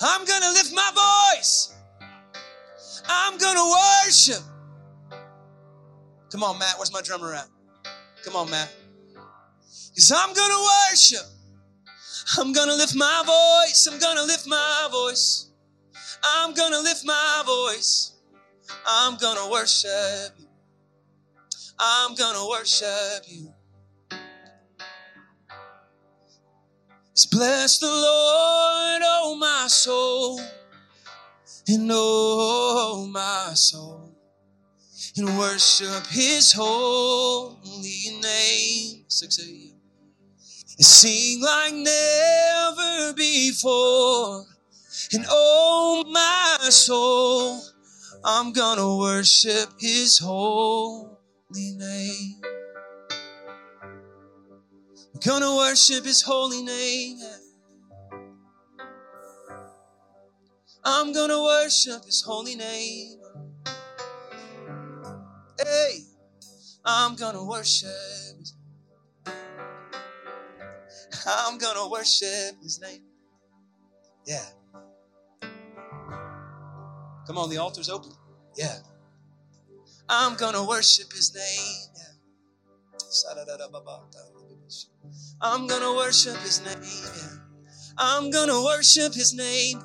[0.01, 1.75] I'm to lift my voice.
[3.07, 3.75] I'm to
[4.05, 4.43] worship.
[6.31, 6.75] Come on, Matt.
[6.77, 7.47] Where's my drummer at?
[8.23, 8.73] Come on, Matt.
[9.89, 11.25] Because I'm to worship.
[12.37, 13.87] I'm to lift my voice.
[13.91, 15.51] I'm to lift my voice.
[16.23, 18.13] I'm to lift my voice.
[18.87, 20.47] I'm to worship you.
[21.79, 23.53] I'm to worship you.
[27.25, 30.39] Bless the Lord, oh my soul,
[31.67, 34.15] and oh my soul,
[35.17, 39.03] and worship his holy name.
[39.07, 39.73] 6 a.m.
[40.77, 44.45] And sing like never before.
[45.13, 47.61] And oh my soul,
[48.23, 51.09] I'm gonna worship his holy
[51.53, 52.41] name.
[55.25, 57.19] Gonna worship his holy name.
[60.85, 63.19] I'm gonna worship his holy name.
[65.61, 66.05] Hey,
[66.85, 67.89] I'm gonna worship.
[71.27, 73.03] I'm gonna worship his name.
[74.25, 74.45] Yeah.
[77.27, 78.11] Come on, the altar's open.
[78.55, 78.77] Yeah.
[80.07, 81.89] I'm gonna worship his name.
[81.97, 82.03] Yeah.
[85.41, 87.39] I'm gonna worship his name.
[87.97, 89.81] I'm gonna worship his name.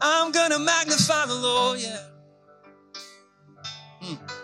[0.00, 1.98] I'm gonna magnify the Lord, yeah.
[4.00, 4.43] Hmm.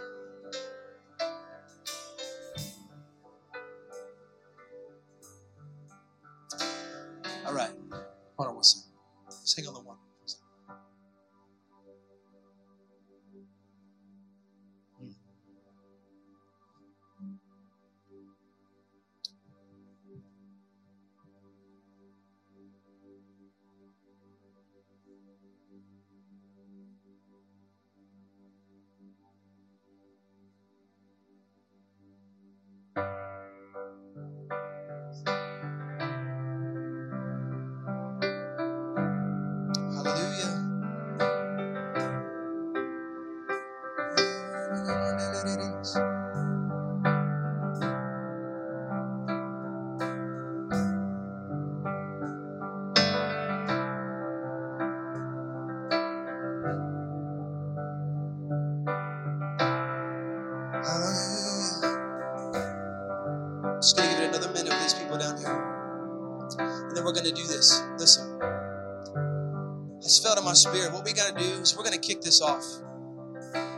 [70.51, 70.93] My spirit.
[70.93, 72.65] What we gotta do is we're gonna kick this off.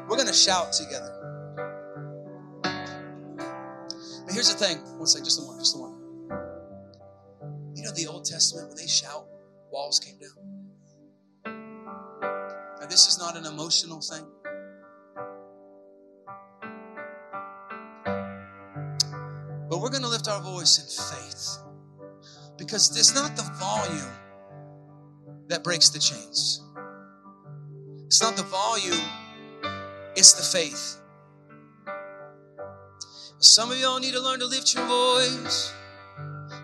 [0.09, 1.13] We're gonna shout together.
[2.63, 4.79] But here's the thing.
[4.97, 5.93] One second, just the one, just the one.
[7.75, 9.27] You know the Old Testament, when they shout,
[9.71, 10.31] walls came down.
[12.81, 14.25] Now, this is not an emotional thing.
[19.69, 21.59] But we're going to lift our voice in faith
[22.57, 24.22] because it's not the volume
[25.49, 26.63] that breaks the chains.
[28.07, 29.01] It's not the volume,
[30.17, 30.99] it's the faith.
[33.39, 35.73] Some of y'all need to learn to lift your voice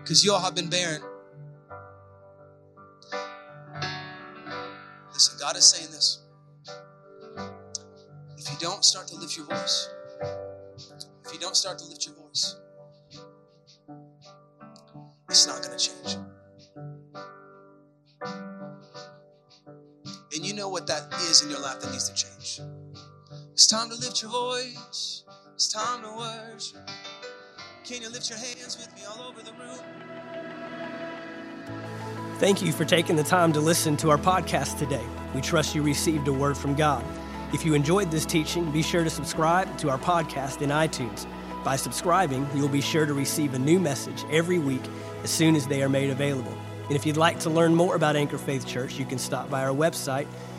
[0.01, 1.01] because y'all have been barren.
[5.13, 6.23] Listen, God is saying this.
[8.37, 9.89] If you don't start to lift your voice,
[11.25, 12.55] if you don't start to lift your voice,
[15.29, 16.17] it's not going to change.
[20.59, 22.59] Know what that is in your life that needs to change.
[23.53, 25.23] It's time to lift your voice.
[25.53, 26.89] It's time to worship.
[27.85, 29.79] Can you lift your hands with me all over the room?
[32.39, 35.05] Thank you for taking the time to listen to our podcast today.
[35.33, 37.05] We trust you received a word from God.
[37.53, 41.25] If you enjoyed this teaching, be sure to subscribe to our podcast in iTunes.
[41.63, 44.83] By subscribing, you'll be sure to receive a new message every week
[45.23, 46.57] as soon as they are made available.
[46.87, 49.63] And if you'd like to learn more about Anchor Faith Church, you can stop by
[49.63, 50.27] our website